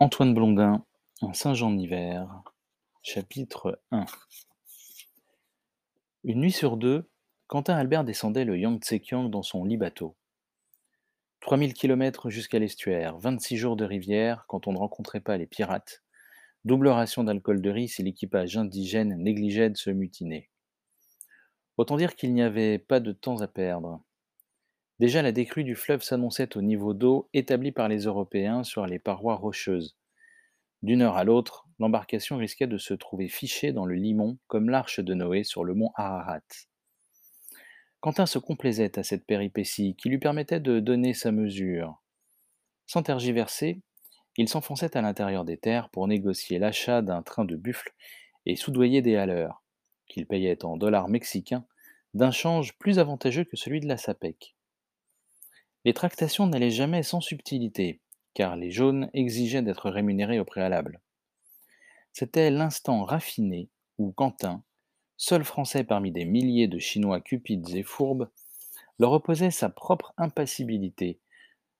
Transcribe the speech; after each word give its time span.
Antoine 0.00 0.32
Blondin, 0.32 0.84
Un 1.22 1.32
Saint-Jean 1.32 1.72
d'hiver, 1.72 2.44
chapitre 3.02 3.82
1 3.90 4.06
Une 6.22 6.38
nuit 6.38 6.52
sur 6.52 6.76
deux, 6.76 7.10
Quentin 7.48 7.74
Albert 7.74 8.04
descendait 8.04 8.44
le 8.44 8.56
Yangtze-Kiang 8.56 9.28
dans 9.28 9.42
son 9.42 9.64
lit 9.64 9.76
bateau. 9.76 10.14
3000 11.40 11.74
km 11.74 12.30
jusqu'à 12.30 12.60
l'estuaire, 12.60 13.18
26 13.18 13.56
jours 13.56 13.74
de 13.74 13.84
rivière 13.84 14.44
quand 14.46 14.68
on 14.68 14.72
ne 14.72 14.78
rencontrait 14.78 15.18
pas 15.18 15.36
les 15.36 15.48
pirates, 15.48 16.04
double 16.64 16.86
ration 16.86 17.24
d'alcool 17.24 17.60
de 17.60 17.70
riz 17.70 17.88
si 17.88 18.04
l'équipage 18.04 18.56
indigène 18.56 19.16
négligeait 19.20 19.70
de 19.70 19.76
se 19.76 19.90
mutiner. 19.90 20.48
Autant 21.76 21.96
dire 21.96 22.14
qu'il 22.14 22.32
n'y 22.34 22.42
avait 22.42 22.78
pas 22.78 23.00
de 23.00 23.10
temps 23.10 23.40
à 23.40 23.48
perdre. 23.48 24.00
Déjà, 24.98 25.22
la 25.22 25.32
décrue 25.32 25.62
du 25.62 25.76
fleuve 25.76 26.02
s'annonçait 26.02 26.56
au 26.56 26.62
niveau 26.62 26.92
d'eau 26.92 27.28
établi 27.32 27.70
par 27.70 27.88
les 27.88 28.04
Européens 28.04 28.64
sur 28.64 28.86
les 28.86 28.98
parois 28.98 29.36
rocheuses. 29.36 29.96
D'une 30.82 31.02
heure 31.02 31.16
à 31.16 31.24
l'autre, 31.24 31.68
l'embarcation 31.78 32.36
risquait 32.36 32.66
de 32.66 32.78
se 32.78 32.94
trouver 32.94 33.28
fichée 33.28 33.72
dans 33.72 33.86
le 33.86 33.94
limon 33.94 34.38
comme 34.48 34.70
l'arche 34.70 35.00
de 35.00 35.14
Noé 35.14 35.44
sur 35.44 35.64
le 35.64 35.74
mont 35.74 35.92
Ararat. 35.94 36.40
Quentin 38.00 38.26
se 38.26 38.38
complaisait 38.38 38.98
à 38.98 39.02
cette 39.02 39.26
péripétie 39.26 39.96
qui 39.96 40.08
lui 40.08 40.18
permettait 40.18 40.60
de 40.60 40.78
donner 40.78 41.14
sa 41.14 41.32
mesure. 41.32 42.00
Sans 42.86 43.02
tergiverser, 43.02 43.80
il 44.36 44.48
s'enfonçait 44.48 44.96
à 44.96 45.02
l'intérieur 45.02 45.44
des 45.44 45.56
terres 45.56 45.90
pour 45.90 46.06
négocier 46.06 46.60
l'achat 46.60 47.02
d'un 47.02 47.22
train 47.22 47.44
de 47.44 47.56
buffle 47.56 47.92
et 48.46 48.54
soudoyer 48.54 49.02
des 49.02 49.16
haleurs, 49.16 49.64
qu'il 50.06 50.26
payait 50.26 50.64
en 50.64 50.76
dollars 50.76 51.08
mexicains, 51.08 51.66
d'un 52.14 52.30
change 52.30 52.78
plus 52.78 53.00
avantageux 53.00 53.44
que 53.44 53.56
celui 53.56 53.80
de 53.80 53.88
la 53.88 53.96
SAPEC. 53.96 54.56
Les 55.84 55.94
tractations 55.94 56.46
n'allaient 56.46 56.70
jamais 56.70 57.02
sans 57.02 57.20
subtilité, 57.20 58.00
car 58.34 58.56
les 58.56 58.70
jaunes 58.70 59.10
exigeaient 59.14 59.62
d'être 59.62 59.90
rémunérés 59.90 60.40
au 60.40 60.44
préalable. 60.44 61.00
C'était 62.12 62.50
l'instant 62.50 63.04
raffiné 63.04 63.68
où 63.98 64.12
Quentin, 64.12 64.62
seul 65.16 65.44
Français 65.44 65.84
parmi 65.84 66.10
des 66.10 66.24
milliers 66.24 66.68
de 66.68 66.78
Chinois 66.78 67.20
cupides 67.20 67.74
et 67.74 67.82
fourbes, 67.82 68.28
leur 68.98 69.12
opposait 69.12 69.52
sa 69.52 69.68
propre 69.70 70.12
impassibilité, 70.16 71.20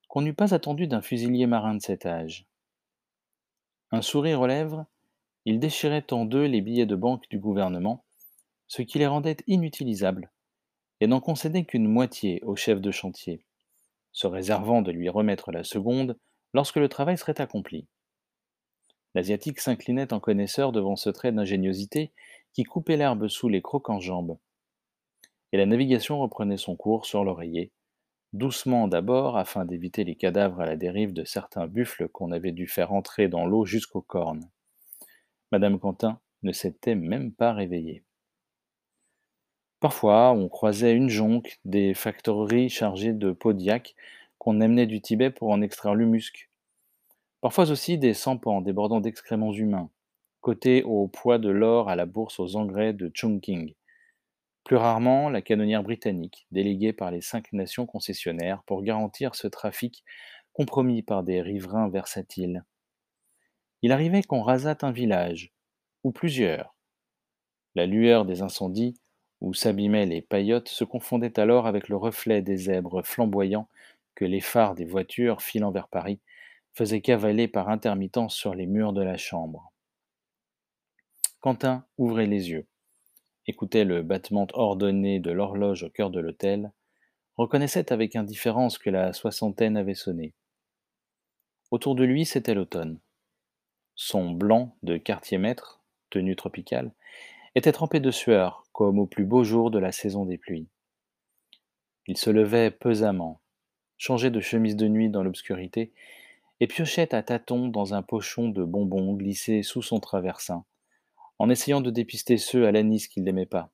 qu'on 0.08 0.22
n'eût 0.22 0.34
pas 0.34 0.54
attendu 0.54 0.86
d'un 0.86 1.02
fusilier 1.02 1.46
marin 1.46 1.74
de 1.74 1.82
cet 1.82 2.06
âge. 2.06 2.46
Un 3.90 4.02
sourire 4.02 4.40
aux 4.40 4.46
lèvres, 4.46 4.86
il 5.44 5.58
déchirait 5.58 6.12
en 6.12 6.24
deux 6.24 6.44
les 6.44 6.60
billets 6.60 6.86
de 6.86 6.96
banque 6.96 7.28
du 7.30 7.38
gouvernement, 7.38 8.04
ce 8.68 8.82
qui 8.82 8.98
les 8.98 9.06
rendait 9.06 9.38
inutilisables, 9.46 10.30
et 11.00 11.06
n'en 11.06 11.20
concédait 11.20 11.64
qu'une 11.64 11.88
moitié 11.88 12.40
au 12.44 12.54
chef 12.54 12.80
de 12.80 12.90
chantier 12.90 13.44
se 14.18 14.26
réservant 14.26 14.82
de 14.82 14.90
lui 14.90 15.08
remettre 15.08 15.52
la 15.52 15.62
seconde 15.62 16.18
lorsque 16.52 16.78
le 16.78 16.88
travail 16.88 17.16
serait 17.16 17.40
accompli. 17.40 17.86
L'Asiatique 19.14 19.60
s'inclinait 19.60 20.12
en 20.12 20.18
connaisseur 20.18 20.72
devant 20.72 20.96
ce 20.96 21.08
trait 21.08 21.30
d'ingéniosité 21.30 22.10
qui 22.52 22.64
coupait 22.64 22.96
l'herbe 22.96 23.28
sous 23.28 23.48
les 23.48 23.62
crocs 23.62 24.00
jambes. 24.00 24.36
Et 25.52 25.56
la 25.56 25.66
navigation 25.66 26.18
reprenait 26.18 26.56
son 26.56 26.74
cours 26.74 27.06
sur 27.06 27.22
l'oreiller, 27.22 27.70
doucement 28.32 28.88
d'abord 28.88 29.38
afin 29.38 29.64
d'éviter 29.64 30.02
les 30.02 30.16
cadavres 30.16 30.62
à 30.62 30.66
la 30.66 30.74
dérive 30.74 31.12
de 31.12 31.22
certains 31.22 31.68
buffles 31.68 32.08
qu'on 32.08 32.32
avait 32.32 32.50
dû 32.50 32.66
faire 32.66 32.92
entrer 32.92 33.28
dans 33.28 33.46
l'eau 33.46 33.66
jusqu'aux 33.66 34.02
cornes. 34.02 34.50
Madame 35.52 35.78
Quentin 35.78 36.18
ne 36.42 36.50
s'était 36.50 36.96
même 36.96 37.32
pas 37.32 37.52
réveillée. 37.52 38.02
Parfois, 39.80 40.32
on 40.32 40.48
croisait 40.48 40.94
une 40.94 41.08
jonque, 41.08 41.60
des 41.64 41.94
factoreries 41.94 42.68
chargées 42.68 43.12
de 43.12 43.30
podiaques 43.30 43.94
qu'on 44.38 44.60
amenait 44.60 44.86
du 44.86 45.00
Tibet 45.00 45.30
pour 45.30 45.50
en 45.50 45.62
extraire 45.62 45.94
l'humusque. 45.94 46.50
Parfois 47.40 47.70
aussi 47.70 47.96
des 47.96 48.14
sampans 48.14 48.60
débordant 48.60 49.00
d'excréments 49.00 49.52
humains, 49.52 49.90
cotés 50.40 50.82
au 50.82 51.06
poids 51.06 51.38
de 51.38 51.48
l'or 51.48 51.88
à 51.88 51.94
la 51.94 52.06
bourse 52.06 52.40
aux 52.40 52.56
engrais 52.56 52.92
de 52.92 53.10
Chongqing. 53.14 53.74
Plus 54.64 54.76
rarement, 54.76 55.30
la 55.30 55.42
canonnière 55.42 55.84
britannique, 55.84 56.48
déléguée 56.50 56.92
par 56.92 57.12
les 57.12 57.20
cinq 57.20 57.52
nations 57.52 57.86
concessionnaires 57.86 58.64
pour 58.64 58.82
garantir 58.82 59.36
ce 59.36 59.46
trafic 59.46 60.04
compromis 60.52 61.02
par 61.02 61.22
des 61.22 61.40
riverains 61.40 61.88
versatiles. 61.88 62.64
Il 63.82 63.92
arrivait 63.92 64.24
qu'on 64.24 64.42
rasât 64.42 64.78
un 64.82 64.90
village, 64.90 65.52
ou 66.02 66.10
plusieurs. 66.10 66.74
La 67.76 67.86
lueur 67.86 68.24
des 68.24 68.42
incendies 68.42 68.96
où 69.40 69.54
s'abîmaient 69.54 70.06
les 70.06 70.20
paillotes 70.20 70.68
se 70.68 70.84
confondait 70.84 71.38
alors 71.38 71.66
avec 71.66 71.88
le 71.88 71.96
reflet 71.96 72.42
des 72.42 72.56
zèbres 72.56 73.02
flamboyants 73.02 73.68
que 74.14 74.24
les 74.24 74.40
phares 74.40 74.74
des 74.74 74.84
voitures 74.84 75.42
filant 75.42 75.70
vers 75.70 75.88
Paris 75.88 76.20
faisaient 76.74 77.00
cavaler 77.00 77.48
par 77.48 77.68
intermittence 77.68 78.34
sur 78.34 78.54
les 78.54 78.66
murs 78.66 78.92
de 78.92 79.02
la 79.02 79.16
chambre. 79.16 79.72
Quentin 81.40 81.84
ouvrait 81.98 82.26
les 82.26 82.50
yeux, 82.50 82.66
écoutait 83.46 83.84
le 83.84 84.02
battement 84.02 84.46
ordonné 84.52 85.20
de 85.20 85.30
l'horloge 85.30 85.84
au 85.84 85.90
cœur 85.90 86.10
de 86.10 86.20
l'hôtel, 86.20 86.72
reconnaissait 87.36 87.92
avec 87.92 88.16
indifférence 88.16 88.78
que 88.78 88.90
la 88.90 89.12
soixantaine 89.12 89.76
avait 89.76 89.94
sonné. 89.94 90.34
Autour 91.70 91.94
de 91.94 92.04
lui, 92.04 92.24
c'était 92.24 92.54
l'automne. 92.54 92.98
Son 93.94 94.30
blanc 94.30 94.76
de 94.82 94.96
quartier-maître, 94.96 95.80
tenue 96.10 96.34
tropicale, 96.34 96.92
était 97.54 97.72
trempé 97.72 98.00
de 98.00 98.10
sueur, 98.10 98.64
comme 98.78 99.00
au 99.00 99.06
plus 99.06 99.24
beau 99.24 99.42
jour 99.42 99.72
de 99.72 99.80
la 99.80 99.90
saison 99.90 100.24
des 100.24 100.38
pluies. 100.38 100.68
Il 102.06 102.16
se 102.16 102.30
levait 102.30 102.70
pesamment, 102.70 103.40
changeait 103.96 104.30
de 104.30 104.38
chemise 104.38 104.76
de 104.76 104.86
nuit 104.86 105.10
dans 105.10 105.24
l'obscurité, 105.24 105.92
et 106.60 106.68
piochait 106.68 107.12
à 107.12 107.24
tâtons 107.24 107.66
dans 107.66 107.94
un 107.94 108.02
pochon 108.02 108.50
de 108.50 108.62
bonbons 108.62 109.14
glissé 109.14 109.64
sous 109.64 109.82
son 109.82 109.98
traversin, 109.98 110.64
en 111.40 111.50
essayant 111.50 111.80
de 111.80 111.90
dépister 111.90 112.38
ceux 112.38 112.68
à 112.68 112.70
l'anis 112.70 113.08
qu'il 113.08 113.24
n'aimait 113.24 113.46
pas, 113.46 113.72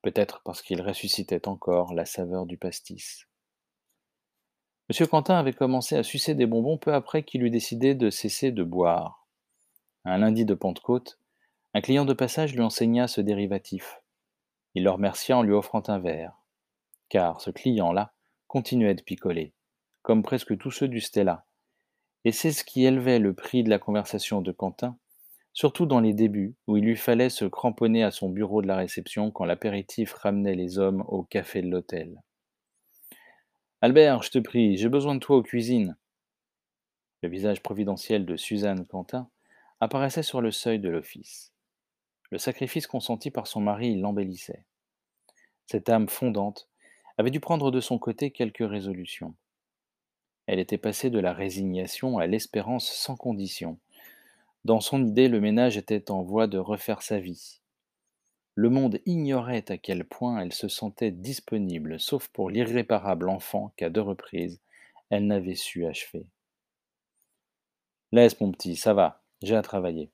peut-être 0.00 0.40
parce 0.46 0.62
qu'il 0.62 0.80
ressuscitait 0.80 1.46
encore 1.46 1.92
la 1.92 2.06
saveur 2.06 2.46
du 2.46 2.56
pastis. 2.56 3.26
Monsieur 4.88 5.06
Quentin 5.06 5.36
avait 5.36 5.52
commencé 5.52 5.94
à 5.94 6.02
sucer 6.02 6.34
des 6.34 6.46
bonbons 6.46 6.78
peu 6.78 6.94
après 6.94 7.22
qu'il 7.22 7.42
eut 7.42 7.50
décidé 7.50 7.94
de 7.94 8.08
cesser 8.08 8.50
de 8.50 8.64
boire. 8.64 9.28
Un 10.06 10.16
lundi 10.16 10.46
de 10.46 10.54
Pentecôte, 10.54 11.18
un 11.74 11.82
client 11.82 12.06
de 12.06 12.14
passage 12.14 12.54
lui 12.54 12.62
enseigna 12.62 13.08
ce 13.08 13.20
dérivatif. 13.20 14.00
Il 14.78 14.84
le 14.84 14.90
remercia 14.90 15.36
en 15.36 15.42
lui 15.42 15.54
offrant 15.54 15.82
un 15.88 15.98
verre. 15.98 16.40
Car 17.08 17.40
ce 17.40 17.50
client-là 17.50 18.12
continuait 18.46 18.94
de 18.94 19.02
picoler, 19.02 19.52
comme 20.02 20.22
presque 20.22 20.56
tous 20.56 20.70
ceux 20.70 20.86
du 20.86 21.00
Stella. 21.00 21.46
Et 22.24 22.30
c'est 22.30 22.52
ce 22.52 22.62
qui 22.62 22.84
élevait 22.84 23.18
le 23.18 23.34
prix 23.34 23.64
de 23.64 23.70
la 23.70 23.80
conversation 23.80 24.40
de 24.40 24.52
Quentin, 24.52 24.96
surtout 25.52 25.84
dans 25.84 25.98
les 25.98 26.14
débuts, 26.14 26.54
où 26.68 26.76
il 26.76 26.84
lui 26.84 26.94
fallait 26.94 27.28
se 27.28 27.44
cramponner 27.44 28.04
à 28.04 28.12
son 28.12 28.28
bureau 28.28 28.62
de 28.62 28.68
la 28.68 28.76
réception 28.76 29.32
quand 29.32 29.44
l'apéritif 29.44 30.12
ramenait 30.12 30.54
les 30.54 30.78
hommes 30.78 31.04
au 31.08 31.24
café 31.24 31.60
de 31.60 31.68
l'hôtel. 31.68 32.22
Albert, 33.80 34.22
je 34.22 34.30
te 34.30 34.38
prie, 34.38 34.76
j'ai 34.76 34.88
besoin 34.88 35.16
de 35.16 35.20
toi 35.20 35.38
aux 35.38 35.42
cuisines. 35.42 35.96
Le 37.24 37.28
visage 37.28 37.64
providentiel 37.64 38.24
de 38.24 38.36
Suzanne 38.36 38.86
Quentin 38.86 39.28
apparaissait 39.80 40.22
sur 40.22 40.40
le 40.40 40.52
seuil 40.52 40.78
de 40.78 40.88
l'office. 40.88 41.52
Le 42.30 42.38
sacrifice 42.38 42.86
consenti 42.86 43.32
par 43.32 43.48
son 43.48 43.60
mari 43.60 43.98
l'embellissait. 43.98 44.67
Cette 45.70 45.88
âme 45.88 46.08
fondante 46.08 46.68
avait 47.18 47.30
dû 47.30 47.40
prendre 47.40 47.70
de 47.70 47.80
son 47.80 47.98
côté 47.98 48.30
quelques 48.30 48.68
résolutions. 48.68 49.34
Elle 50.46 50.58
était 50.58 50.78
passée 50.78 51.10
de 51.10 51.18
la 51.18 51.32
résignation 51.32 52.18
à 52.18 52.26
l'espérance 52.26 52.90
sans 52.90 53.16
condition. 53.16 53.78
Dans 54.64 54.80
son 54.80 55.04
idée, 55.06 55.28
le 55.28 55.40
ménage 55.40 55.76
était 55.76 56.10
en 56.10 56.22
voie 56.22 56.46
de 56.46 56.58
refaire 56.58 57.02
sa 57.02 57.20
vie. 57.20 57.60
Le 58.54 58.70
monde 58.70 58.98
ignorait 59.06 59.70
à 59.70 59.78
quel 59.78 60.04
point 60.04 60.40
elle 60.40 60.52
se 60.52 60.68
sentait 60.68 61.12
disponible, 61.12 62.00
sauf 62.00 62.28
pour 62.28 62.50
l'irréparable 62.50 63.28
enfant 63.28 63.72
qu'à 63.76 63.90
deux 63.90 64.00
reprises 64.00 64.60
elle 65.10 65.26
n'avait 65.26 65.54
su 65.54 65.86
achever. 65.86 66.26
Laisse 68.12 68.40
mon 68.40 68.52
petit, 68.52 68.76
ça 68.76 68.94
va, 68.94 69.22
j'ai 69.42 69.56
à 69.56 69.62
travailler. 69.62 70.10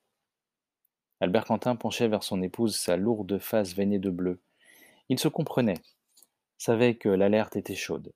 Albert 1.21 1.45
Quentin 1.45 1.75
penchait 1.75 2.07
vers 2.07 2.23
son 2.23 2.41
épouse 2.41 2.75
sa 2.75 2.97
lourde 2.97 3.39
face 3.39 3.73
veinée 3.73 3.99
de 3.99 4.09
bleu. 4.09 4.41
Ils 5.09 5.19
se 5.19 5.27
comprenaient, 5.27 5.81
savaient 6.57 6.95
que 6.95 7.09
l'alerte 7.09 7.55
était 7.55 7.75
chaude. 7.75 8.11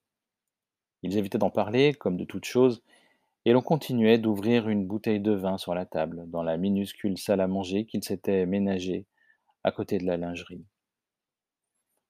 Ils 1.04 1.18
évitaient 1.18 1.38
d'en 1.38 1.50
parler, 1.50 1.94
comme 1.94 2.18
de 2.18 2.26
toute 2.26 2.46
chose, 2.46 2.84
et 3.46 3.54
l'on 3.54 3.62
continuait 3.62 4.18
d'ouvrir 4.18 4.68
une 4.68 4.86
bouteille 4.86 5.20
de 5.20 5.32
vin 5.32 5.58
sur 5.58 5.74
la 5.74 5.86
table, 5.86 6.24
dans 6.28 6.44
la 6.44 6.58
minuscule 6.58 7.18
salle 7.18 7.42
à 7.42 7.48
manger 7.48 7.86
qu'ils 7.86 8.04
s'étaient 8.04 8.46
ménagée 8.46 9.06
à 9.64 9.72
côté 9.72 9.98
de 9.98 10.06
la 10.06 10.18
lingerie. 10.18 10.66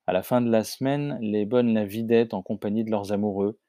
À 0.08 0.14
la 0.14 0.24
fin 0.24 0.42
de 0.42 0.50
la 0.50 0.64
semaine, 0.64 1.20
les 1.22 1.46
bonnes 1.46 1.74
la 1.74 1.86
vidaient 1.86 2.34
en 2.34 2.42
compagnie 2.42 2.84
de 2.84 2.92
leurs 2.92 3.12
amoureux, 3.12 3.60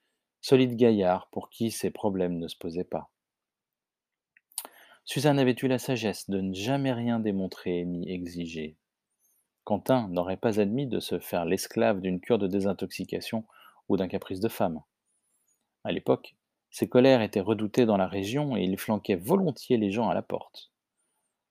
solides 0.41 0.77
gaillards 0.77 1.29
pour 1.31 1.51
qui 1.51 1.71
ces 1.71 1.91
problèmes 1.91 2.39
ne 2.39 2.49
se 2.49 2.57
posaient 2.57 2.85
pas. 2.85 3.11
Suzanne 5.05 5.39
avait 5.39 5.57
eu 5.61 5.67
la 5.67 5.79
sagesse 5.79 6.31
de 6.31 6.41
ne 6.41 6.55
jamais 6.55 6.93
rien 6.93 7.19
démontrer 7.21 7.85
ni 7.85 8.11
exiger. 8.11 8.77
Quentin 9.71 10.09
n'aurait 10.09 10.37
pas 10.37 10.59
admis 10.59 10.89
de 10.89 10.99
se 10.99 11.21
faire 11.21 11.45
l'esclave 11.45 12.01
d'une 12.01 12.19
cure 12.19 12.39
de 12.39 12.49
désintoxication 12.49 13.45
ou 13.89 13.97
d'un 13.97 14.09
caprice 14.09 14.41
de 14.41 14.49
femme. 14.49 14.83
À 15.85 15.93
l'époque, 15.93 16.35
Ses 16.73 16.89
colères 16.89 17.23
étaient 17.23 17.39
redoutées 17.39 17.87
dans 17.87 17.97
la 17.97 18.09
région 18.09 18.57
et 18.57 18.65
il 18.65 18.77
flanquait 18.77 19.15
volontiers 19.15 19.77
les 19.77 19.93
gens 19.93 20.09
à 20.09 20.15
la 20.15 20.23
porte. 20.23 20.73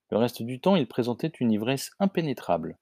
Le 0.09 0.17
reste 0.17 0.41
du 0.41 0.59
temps, 0.59 0.75
il 0.75 0.85
présentait 0.85 1.31
une 1.39 1.53
ivresse 1.53 1.91
impénétrable, 1.97 2.77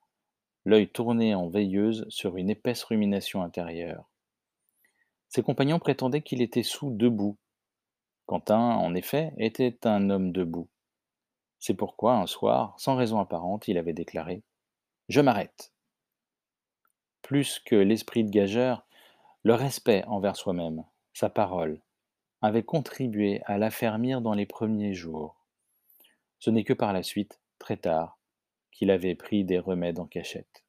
l'œil 0.65 0.87
tourné 0.87 1.35
en 1.35 1.49
veilleuse 1.49 2.07
sur 2.09 2.37
une 2.37 2.49
épaisse 2.49 2.83
rumination 2.83 3.43
intérieure. 3.43 4.09
Ses 5.29 5.43
compagnons 5.43 5.77
prétendaient 5.77 6.23
qu'il 6.23 6.41
était 6.41 6.63
sous 6.63 6.89
debout. 6.89 7.37
Quentin, 8.25 8.57
en 8.57 8.95
effet, 8.95 9.33
était 9.37 9.85
un 9.85 10.09
homme 10.09 10.31
debout. 10.31 10.67
C'est 11.59 11.75
pourquoi, 11.75 12.15
un 12.15 12.25
soir, 12.25 12.73
sans 12.79 12.95
raison 12.95 13.19
apparente, 13.19 13.67
il 13.67 13.77
avait 13.77 13.93
déclaré 13.93 14.41
Je 15.09 15.21
m'arrête. 15.21 15.71
Plus 17.21 17.59
que 17.59 17.75
l'esprit 17.75 18.25
de 18.25 18.29
gageur, 18.29 18.85
le 19.43 19.53
respect 19.53 20.03
envers 20.05 20.35
soi-même, 20.35 20.83
sa 21.13 21.29
parole, 21.29 21.81
avait 22.41 22.63
contribué 22.63 23.41
à 23.45 23.57
l'affermir 23.57 24.21
dans 24.21 24.33
les 24.33 24.45
premiers 24.45 24.93
jours. 24.93 25.45
Ce 26.39 26.49
n'est 26.49 26.65
que 26.65 26.73
par 26.73 26.91
la 26.91 27.03
suite, 27.03 27.39
très 27.57 27.77
tard, 27.77 28.19
qu'il 28.71 28.91
avait 28.91 29.15
pris 29.15 29.45
des 29.45 29.59
remèdes 29.59 29.99
en 29.99 30.05
cachette. 30.05 30.65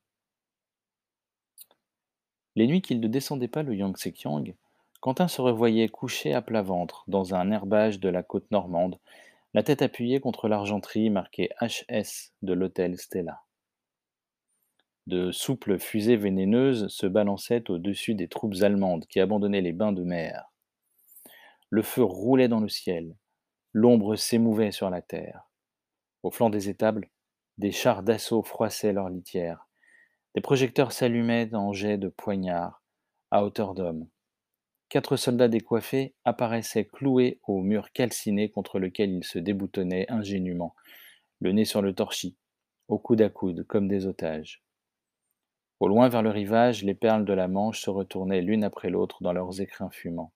Les 2.55 2.67
nuits 2.67 2.83
qu'il 2.83 3.01
ne 3.01 3.09
descendait 3.09 3.49
pas 3.49 3.63
le 3.65 3.75
Yangtze-Kiang, 3.75 4.55
Quentin 5.01 5.29
se 5.29 5.41
revoyait 5.41 5.89
couché 5.89 6.33
à 6.33 6.43
plat 6.43 6.63
ventre 6.63 7.05
dans 7.09 7.35
un 7.35 7.51
herbage 7.51 8.01
de 8.01 8.09
la 8.09 8.23
côte 8.23 8.51
normande, 8.51 8.99
la 9.53 9.63
tête 9.65 9.83
appuyée 9.83 10.21
contre 10.21 10.49
l'argenterie 10.49 11.11
marquée 11.11 11.51
HS 11.61 12.33
de 12.43 12.53
l'hôtel 12.53 12.99
Stella. 12.99 13.43
De 15.09 15.33
souples 15.33 15.79
fusées 15.79 16.19
vénéneuses 16.19 16.89
se 16.89 17.07
balançaient 17.07 17.71
au-dessus 17.71 18.15
des 18.15 18.29
troupes 18.29 18.57
allemandes 18.61 19.07
qui 19.07 19.21
abandonnaient 19.21 19.63
les 19.63 19.73
bains 19.73 19.93
de 19.93 20.03
mer. 20.03 20.53
Le 21.71 21.81
feu 21.81 22.03
roulait 22.03 22.49
dans 22.49 22.61
le 22.61 22.69
ciel, 22.69 23.17
l'ombre 23.73 24.17
s'émouvait 24.17 24.71
sur 24.71 24.91
la 24.91 25.01
terre. 25.01 25.49
Au 26.23 26.31
flanc 26.31 26.51
des 26.51 26.69
étables, 26.69 27.09
des 27.57 27.73
chars 27.73 28.03
d'assaut 28.03 28.43
froissaient 28.43 28.93
leurs 28.93 29.09
litières. 29.09 29.67
Des 30.35 30.43
projecteurs 30.43 30.93
s'allumaient 30.93 31.55
en 31.55 31.73
jets 31.73 31.97
de 31.97 32.09
poignards, 32.09 32.83
à 33.31 33.45
hauteur 33.45 33.73
d'homme. 33.73 34.11
Quatre 34.91 35.17
soldats 35.17 35.49
décoiffés 35.49 36.17
apparaissaient 36.27 36.85
cloués 36.85 37.41
au 37.45 37.63
mur 37.63 37.93
calciné 37.93 38.51
contre 38.51 38.79
lequel 38.79 39.11
ils 39.11 39.25
se 39.25 39.39
déboutonnaient 39.39 40.05
ingénument, 40.11 40.75
le 41.41 41.53
nez 41.53 41.65
sur 41.65 41.81
le 41.81 41.95
torchis, 41.95 42.37
au 42.89 42.99
coude 42.99 43.23
à 43.23 43.31
coude, 43.31 43.67
comme 43.67 43.89
des 43.89 44.05
otages. 44.05 44.63
Au 45.81 45.87
loin 45.87 46.09
vers 46.09 46.23
le 46.23 46.31
rivage, 46.31 46.83
les 46.83 46.95
perles 46.95 47.25
de 47.25 47.33
la 47.33 47.47
Manche 47.47 47.81
se 47.81 47.91
retournaient 47.91 48.41
l'une 48.41 48.65
après 48.65 48.91
l'autre 48.91 49.23
dans 49.23 49.33
leurs 49.33 49.61
écrins 49.61 49.91
fumants. 49.91 50.33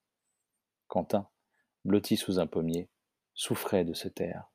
Quentin, 0.86 1.28
blotti 1.84 2.16
sous 2.16 2.38
un 2.38 2.46
pommier, 2.46 2.88
souffrait 3.34 3.84
de 3.84 3.92
se 3.92 4.06
taire. 4.08 4.52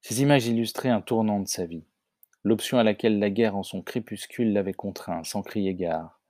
Ces 0.00 0.22
images 0.22 0.46
illustraient 0.46 0.88
un 0.88 1.02
tournant 1.02 1.40
de 1.40 1.46
sa 1.46 1.66
vie, 1.66 1.84
l'option 2.42 2.78
à 2.78 2.84
laquelle 2.84 3.18
la 3.18 3.28
guerre 3.28 3.54
en 3.54 3.62
son 3.62 3.82
crépuscule 3.82 4.52
l'avait 4.52 4.72
contraint, 4.72 5.24
sans 5.24 5.42
crier 5.42 5.74
gare. 5.74 6.20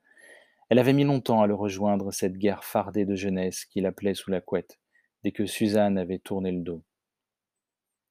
Elle 0.68 0.80
avait 0.80 0.92
mis 0.92 1.04
longtemps 1.04 1.40
à 1.40 1.46
le 1.46 1.54
rejoindre, 1.54 2.12
cette 2.12 2.36
guerre 2.36 2.64
fardée 2.64 3.04
de 3.04 3.14
jeunesse 3.14 3.64
qu'il 3.66 3.86
appelait 3.86 4.14
sous 4.14 4.30
la 4.30 4.40
couette, 4.40 4.80
dès 5.22 5.30
que 5.30 5.46
Suzanne 5.46 5.98
avait 5.98 6.18
tourné 6.18 6.50
le 6.50 6.62
dos. 6.62 6.82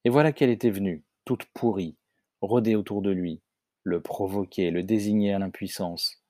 Et 0.05 0.09
voilà 0.09 0.31
qu'elle 0.31 0.49
était 0.49 0.69
venue, 0.69 1.03
toute 1.25 1.45
pourrie, 1.45 1.97
rôder 2.41 2.75
autour 2.75 3.01
de 3.01 3.11
lui, 3.11 3.41
le 3.83 4.01
provoquer, 4.01 4.71
le 4.71 4.83
désigner 4.83 5.33
à 5.33 5.39
l'impuissance. 5.39 6.21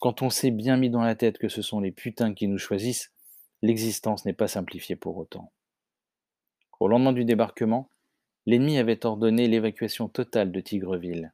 Quand 0.00 0.22
on 0.22 0.30
s'est 0.30 0.50
bien 0.50 0.76
mis 0.76 0.90
dans 0.90 1.02
la 1.02 1.14
tête 1.14 1.38
que 1.38 1.48
ce 1.48 1.62
sont 1.62 1.80
les 1.80 1.92
putains 1.92 2.34
qui 2.34 2.48
nous 2.48 2.58
choisissent, 2.58 3.12
l'existence 3.62 4.24
n'est 4.24 4.32
pas 4.32 4.48
simplifiée 4.48 4.96
pour 4.96 5.16
autant. 5.16 5.52
Au 6.80 6.88
lendemain 6.88 7.12
du 7.12 7.24
débarquement, 7.24 7.88
L'ennemi 8.46 8.76
avait 8.76 9.06
ordonné 9.06 9.48
l'évacuation 9.48 10.08
totale 10.08 10.52
de 10.52 10.60
Tigreville. 10.60 11.32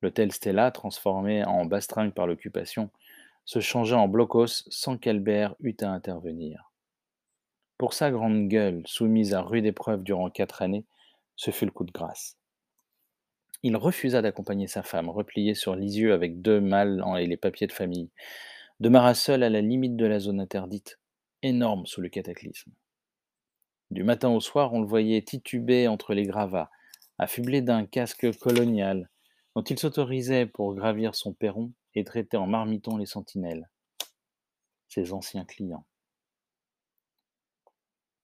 L'hôtel 0.00 0.32
Stella, 0.32 0.70
transformé 0.70 1.44
en 1.44 1.66
bastringue 1.66 2.14
par 2.14 2.26
l'occupation, 2.26 2.90
se 3.44 3.60
changea 3.60 3.98
en 3.98 4.08
blocos 4.08 4.64
sans 4.68 4.96
qu'Albert 4.96 5.54
eût 5.60 5.76
à 5.82 5.90
intervenir. 5.90 6.72
Pour 7.76 7.92
sa 7.92 8.10
grande 8.10 8.48
gueule, 8.48 8.82
soumise 8.86 9.34
à 9.34 9.42
rude 9.42 9.66
épreuve 9.66 10.02
durant 10.04 10.30
quatre 10.30 10.62
années, 10.62 10.86
ce 11.36 11.50
fut 11.50 11.66
le 11.66 11.70
coup 11.70 11.84
de 11.84 11.92
grâce. 11.92 12.38
Il 13.62 13.76
refusa 13.76 14.22
d'accompagner 14.22 14.66
sa 14.66 14.82
femme, 14.82 15.08
repliée 15.08 15.54
sur 15.54 15.74
Lisieux 15.74 16.12
avec 16.12 16.40
deux 16.40 16.60
mâles 16.60 17.02
et 17.18 17.26
les 17.26 17.36
papiers 17.36 17.66
de 17.66 17.72
famille, 17.72 18.10
demeura 18.80 19.14
seul 19.14 19.42
à 19.42 19.50
la 19.50 19.60
limite 19.60 19.96
de 19.96 20.06
la 20.06 20.18
zone 20.18 20.40
interdite, 20.40 20.98
énorme 21.42 21.86
sous 21.86 22.00
le 22.00 22.08
cataclysme. 22.08 22.72
Du 23.90 24.02
matin 24.02 24.30
au 24.30 24.40
soir, 24.40 24.72
on 24.72 24.80
le 24.80 24.86
voyait 24.86 25.22
tituber 25.22 25.88
entre 25.88 26.12
les 26.12 26.24
gravats, 26.24 26.70
affublé 27.18 27.62
d'un 27.62 27.86
casque 27.86 28.36
colonial, 28.38 29.08
dont 29.54 29.62
il 29.62 29.78
s'autorisait 29.78 30.46
pour 30.46 30.74
gravir 30.74 31.14
son 31.14 31.32
perron 31.32 31.72
et 31.94 32.04
traiter 32.04 32.36
en 32.36 32.46
marmiton 32.46 32.96
les 32.96 33.06
sentinelles, 33.06 33.70
ses 34.88 35.12
anciens 35.12 35.44
clients. 35.44 35.86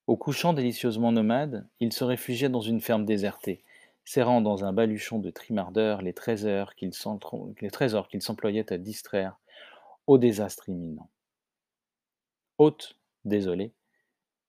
Au 0.07 0.17
couchant 0.17 0.53
délicieusement 0.53 1.13
nomade, 1.13 1.69
il 1.81 1.93
se 1.93 2.05
réfugiait 2.05 2.49
dans 2.49 2.61
une 2.61 2.81
ferme 2.81 3.07
désertée, 3.07 3.63
serrant 4.05 4.41
dans 4.41 4.65
un 4.65 4.73
baluchon 4.73 5.19
de 5.19 5.31
trimardeur 5.31 6.03
les 6.03 6.13
trésors 6.13 6.75
qu'il 6.75 6.93
s'employait 6.93 8.73
à 8.73 8.79
distraire 8.79 9.39
au 10.07 10.19
désastre 10.19 10.69
imminent. 10.69 11.09
Hôte, 12.59 12.99
désolé, 13.25 13.73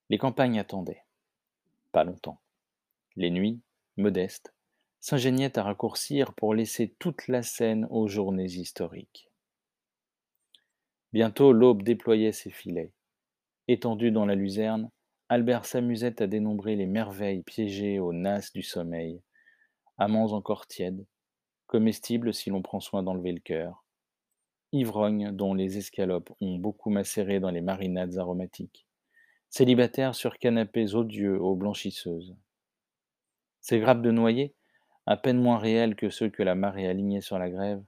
les 0.09 0.17
campagnes 0.17 0.59
attendaient. 0.59 1.03
Pas 1.91 2.03
longtemps. 2.03 2.39
Les 3.15 3.29
nuits, 3.29 3.61
modestes, 3.97 4.53
s'ingéniaient 4.99 5.57
à 5.57 5.63
raccourcir 5.63 6.33
pour 6.33 6.53
laisser 6.53 6.95
toute 6.99 7.27
la 7.27 7.43
scène 7.43 7.87
aux 7.89 8.07
journées 8.07 8.45
historiques. 8.45 9.29
Bientôt 11.11 11.53
l'aube 11.53 11.83
déployait 11.83 12.31
ses 12.31 12.49
filets. 12.49 12.91
Étendu 13.67 14.11
dans 14.11 14.25
la 14.25 14.35
luzerne, 14.35 14.89
Albert 15.29 15.65
s'amusait 15.65 16.21
à 16.21 16.27
dénombrer 16.27 16.75
les 16.75 16.85
merveilles 16.85 17.43
piégées 17.43 17.99
aux 17.99 18.13
nasses 18.13 18.51
du 18.51 18.63
sommeil, 18.63 19.21
amants 19.97 20.33
encore 20.33 20.67
tièdes, 20.67 21.05
comestibles 21.67 22.33
si 22.33 22.49
l'on 22.49 22.61
prend 22.61 22.79
soin 22.79 23.03
d'enlever 23.03 23.31
le 23.31 23.39
cœur, 23.39 23.83
ivrognes 24.71 25.31
dont 25.31 25.53
les 25.53 25.77
escalopes 25.77 26.31
ont 26.41 26.57
beaucoup 26.57 26.89
macéré 26.89 27.39
dans 27.39 27.51
les 27.51 27.61
marinades 27.61 28.17
aromatiques, 28.17 28.87
célibataires 29.49 30.15
sur 30.15 30.37
canapés 30.37 30.95
odieux 30.95 31.39
aux 31.39 31.55
blanchisseuses. 31.55 32.35
Ces 33.61 33.79
grappes 33.79 34.01
de 34.01 34.11
noyer, 34.11 34.55
à 35.05 35.15
peine 35.15 35.41
moins 35.41 35.57
réels 35.57 35.95
que 35.95 36.09
ceux 36.09 36.29
que 36.29 36.43
la 36.43 36.55
marée 36.55 36.87
alignait 36.87 37.21
sur 37.21 37.37
la 37.37 37.49
grève, 37.49 37.83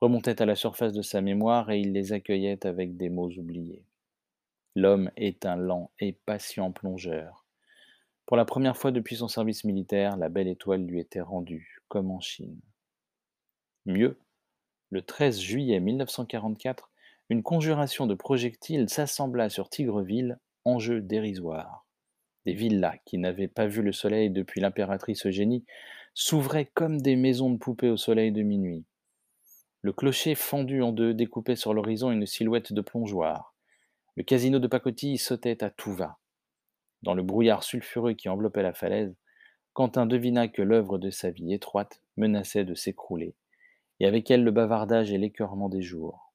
remontaient 0.00 0.42
à 0.42 0.46
la 0.46 0.56
surface 0.56 0.92
de 0.92 1.02
sa 1.02 1.20
mémoire 1.20 1.70
et 1.70 1.80
il 1.80 1.92
les 1.92 2.12
accueillait 2.12 2.66
avec 2.66 2.96
des 2.96 3.08
mots 3.08 3.30
oubliés. 3.30 3.84
L'homme 4.74 5.10
est 5.16 5.44
un 5.46 5.56
lent 5.56 5.90
et 6.00 6.12
patient 6.12 6.72
plongeur. 6.72 7.41
Pour 8.26 8.36
la 8.36 8.44
première 8.44 8.76
fois 8.76 8.92
depuis 8.92 9.16
son 9.16 9.28
service 9.28 9.64
militaire, 9.64 10.16
la 10.16 10.28
belle 10.28 10.48
étoile 10.48 10.84
lui 10.84 11.00
était 11.00 11.20
rendue, 11.20 11.82
comme 11.88 12.10
en 12.10 12.20
Chine. 12.20 12.60
Mieux, 13.84 14.18
le 14.90 15.02
13 15.02 15.40
juillet 15.40 15.80
1944, 15.80 16.90
une 17.30 17.42
conjuration 17.42 18.06
de 18.06 18.14
projectiles 18.14 18.88
s'assembla 18.88 19.48
sur 19.48 19.68
Tigreville 19.68 20.38
enjeu 20.64 21.00
dérisoire. 21.00 21.86
Des 22.46 22.54
villas 22.54 22.98
qui 23.04 23.18
n'avaient 23.18 23.48
pas 23.48 23.66
vu 23.66 23.82
le 23.82 23.92
soleil 23.92 24.30
depuis 24.30 24.60
l'impératrice 24.60 25.26
Eugénie 25.26 25.64
s'ouvraient 26.14 26.70
comme 26.74 27.00
des 27.00 27.16
maisons 27.16 27.50
de 27.50 27.58
poupées 27.58 27.90
au 27.90 27.96
soleil 27.96 28.32
de 28.32 28.42
minuit. 28.42 28.84
Le 29.80 29.92
clocher 29.92 30.34
fendu 30.34 30.82
en 30.82 30.92
deux 30.92 31.14
découpait 31.14 31.56
sur 31.56 31.74
l'horizon 31.74 32.10
une 32.12 32.26
silhouette 32.26 32.72
de 32.72 32.80
plongeoir. 32.80 33.54
Le 34.14 34.22
casino 34.22 34.58
de 34.58 34.68
pacotille 34.68 35.18
sautait 35.18 35.64
à 35.64 35.70
tout 35.70 35.92
va. 35.92 36.18
Dans 37.02 37.14
le 37.14 37.22
brouillard 37.22 37.62
sulfureux 37.62 38.14
qui 38.14 38.28
enveloppait 38.28 38.62
la 38.62 38.74
falaise, 38.74 39.16
Quentin 39.72 40.06
devina 40.06 40.48
que 40.48 40.62
l'œuvre 40.62 40.98
de 40.98 41.10
sa 41.10 41.30
vie 41.30 41.52
étroite 41.52 42.02
menaçait 42.16 42.64
de 42.64 42.74
s'écrouler, 42.74 43.34
et 44.00 44.06
avec 44.06 44.30
elle 44.30 44.44
le 44.44 44.50
bavardage 44.50 45.12
et 45.12 45.18
l'écœurement 45.18 45.68
des 45.68 45.82
jours. 45.82 46.32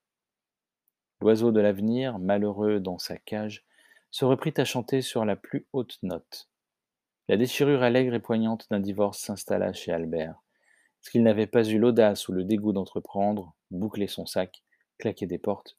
L'oiseau 1.21 1.51
de 1.51 1.59
l'avenir, 1.59 2.19
malheureux 2.19 2.79
dans 2.79 2.97
sa 2.97 3.17
cage, 3.17 3.65
se 4.11 4.25
reprit 4.25 4.53
à 4.57 4.65
chanter 4.65 5.01
sur 5.01 5.25
la 5.25 5.35
plus 5.35 5.67
haute 5.73 5.99
note. 6.03 6.49
La 7.27 7.37
déchirure 7.37 7.83
allègre 7.83 8.13
et 8.13 8.19
poignante 8.19 8.67
d'un 8.69 8.79
divorce 8.79 9.19
s'installa 9.19 9.73
chez 9.73 9.91
Albert. 9.91 10.41
Ce 11.01 11.09
qu'il 11.09 11.23
n'avait 11.23 11.47
pas 11.47 11.67
eu 11.67 11.77
l'audace 11.77 12.27
ou 12.27 12.31
le 12.31 12.43
dégoût 12.43 12.73
d'entreprendre, 12.73 13.55
boucler 13.69 14.07
son 14.07 14.25
sac, 14.25 14.63
claquer 14.97 15.27
des 15.27 15.37
portes, 15.37 15.77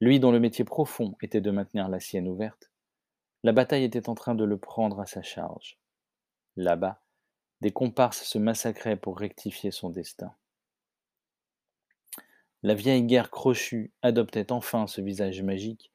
lui 0.00 0.20
dont 0.20 0.32
le 0.32 0.40
métier 0.40 0.64
profond 0.64 1.14
était 1.22 1.40
de 1.40 1.50
maintenir 1.50 1.88
la 1.88 2.00
sienne 2.00 2.28
ouverte, 2.28 2.71
la 3.42 3.52
bataille 3.52 3.84
était 3.84 4.08
en 4.08 4.14
train 4.14 4.34
de 4.34 4.44
le 4.44 4.56
prendre 4.56 5.00
à 5.00 5.06
sa 5.06 5.22
charge. 5.22 5.78
Là-bas, 6.56 7.02
des 7.60 7.72
comparses 7.72 8.22
se 8.22 8.38
massacraient 8.38 8.96
pour 8.96 9.18
rectifier 9.18 9.70
son 9.70 9.90
destin. 9.90 10.34
La 12.62 12.74
vieille 12.74 13.02
guerre 13.02 13.30
crochue 13.30 13.92
adoptait 14.02 14.52
enfin 14.52 14.86
ce 14.86 15.00
visage 15.00 15.42
magique 15.42 15.90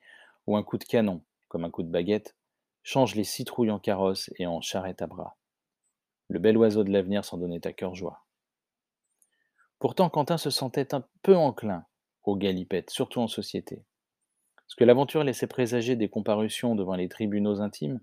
où 0.45 0.57
un 0.57 0.63
coup 0.63 0.77
de 0.77 0.83
canon, 0.83 1.23
comme 1.47 1.63
un 1.63 1.69
coup 1.69 1.83
de 1.83 1.91
baguette, 1.91 2.35
change 2.83 3.15
les 3.15 3.23
citrouilles 3.23 3.71
en 3.71 3.79
carrosse 3.79 4.29
et 4.37 4.47
en 4.47 4.59
charrette 4.59 5.01
à 5.01 5.07
bras. 5.07 5.37
Le 6.29 6.39
bel 6.39 6.57
oiseau 6.57 6.83
de 6.83 6.91
l'avenir 6.91 7.23
s'en 7.23 7.37
donnait 7.37 7.65
à 7.65 7.71
cœur 7.71 7.95
joie. 7.95 8.25
Pourtant, 9.79 10.09
Quentin 10.09 10.37
se 10.37 10.49
sentait 10.49 10.93
un 10.93 11.05
peu 11.21 11.35
enclin 11.35 11.85
aux 12.23 12.35
galipettes, 12.35 12.89
surtout 12.89 13.21
en 13.21 13.27
société. 13.27 13.85
Ce 14.67 14.75
que 14.75 14.83
l'aventure 14.83 15.23
laissait 15.23 15.47
présager 15.47 15.95
des 15.95 16.09
comparutions 16.09 16.75
devant 16.75 16.95
les 16.95 17.09
tribunaux 17.09 17.61
intimes, 17.61 18.01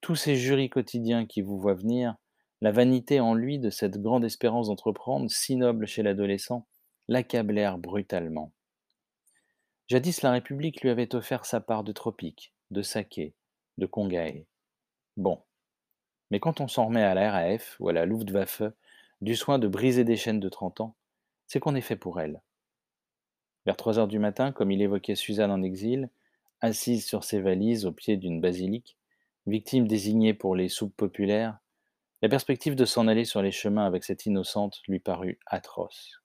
tous 0.00 0.16
ces 0.16 0.36
jurys 0.36 0.70
quotidiens 0.70 1.26
qui 1.26 1.42
vous 1.42 1.58
voient 1.58 1.74
venir, 1.74 2.16
la 2.60 2.72
vanité 2.72 3.20
en 3.20 3.34
lui 3.34 3.58
de 3.58 3.70
cette 3.70 4.00
grande 4.00 4.24
espérance 4.24 4.68
d'entreprendre, 4.68 5.30
si 5.30 5.56
noble 5.56 5.86
chez 5.86 6.02
l'adolescent, 6.02 6.66
l'accablèrent 7.08 7.78
brutalement. 7.78 8.52
Jadis, 9.88 10.22
la 10.22 10.32
République 10.32 10.82
lui 10.82 10.90
avait 10.90 11.14
offert 11.14 11.44
sa 11.44 11.60
part 11.60 11.84
de 11.84 11.92
tropiques, 11.92 12.54
de 12.70 12.82
saké, 12.82 13.34
de 13.78 13.86
congae. 13.86 14.46
Bon. 15.16 15.42
Mais 16.30 16.38
quand 16.38 16.60
on 16.60 16.68
s'en 16.68 16.86
remet 16.86 17.02
à 17.02 17.14
la 17.14 17.32
RAF 17.32 17.76
ou 17.80 17.88
à 17.88 17.92
la 17.92 18.06
Luftwaffe, 18.06 18.62
du 19.20 19.34
soin 19.34 19.58
de 19.58 19.68
briser 19.68 20.04
des 20.04 20.16
chaînes 20.16 20.40
de 20.40 20.48
30 20.48 20.80
ans, 20.80 20.96
c'est 21.46 21.60
qu'on 21.60 21.74
est 21.74 21.80
fait 21.80 21.96
pour 21.96 22.20
elle. 22.20 22.40
Vers 23.66 23.76
3 23.76 23.98
heures 23.98 24.08
du 24.08 24.18
matin, 24.18 24.52
comme 24.52 24.70
il 24.70 24.80
évoquait 24.82 25.14
Suzanne 25.14 25.50
en 25.50 25.62
exil, 25.62 26.10
assise 26.60 27.06
sur 27.06 27.24
ses 27.24 27.40
valises 27.40 27.86
au 27.86 27.92
pied 27.92 28.16
d'une 28.16 28.40
basilique, 28.40 28.96
victime 29.46 29.86
désignée 29.86 30.34
pour 30.34 30.54
les 30.54 30.68
soupes 30.68 30.96
populaires, 30.96 31.58
la 32.22 32.28
perspective 32.28 32.74
de 32.74 32.84
s'en 32.84 33.08
aller 33.08 33.24
sur 33.24 33.42
les 33.42 33.50
chemins 33.50 33.86
avec 33.86 34.04
cette 34.04 34.26
innocente 34.26 34.80
lui 34.88 34.98
parut 34.98 35.38
atroce. 35.46 36.20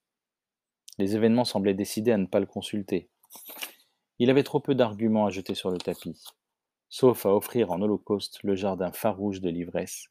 Les 0.97 1.15
événements 1.15 1.45
semblaient 1.45 1.73
décidés 1.73 2.11
à 2.11 2.17
ne 2.17 2.25
pas 2.25 2.39
le 2.39 2.45
consulter. 2.45 3.09
Il 4.19 4.29
avait 4.29 4.43
trop 4.43 4.59
peu 4.59 4.75
d'arguments 4.75 5.25
à 5.25 5.29
jeter 5.29 5.55
sur 5.55 5.71
le 5.71 5.77
tapis, 5.77 6.21
sauf 6.89 7.25
à 7.25 7.33
offrir 7.33 7.71
en 7.71 7.81
holocauste 7.81 8.43
le 8.43 8.55
jardin 8.55 8.91
farouche 8.91 9.41
de 9.41 9.49
l'ivresse, 9.49 10.07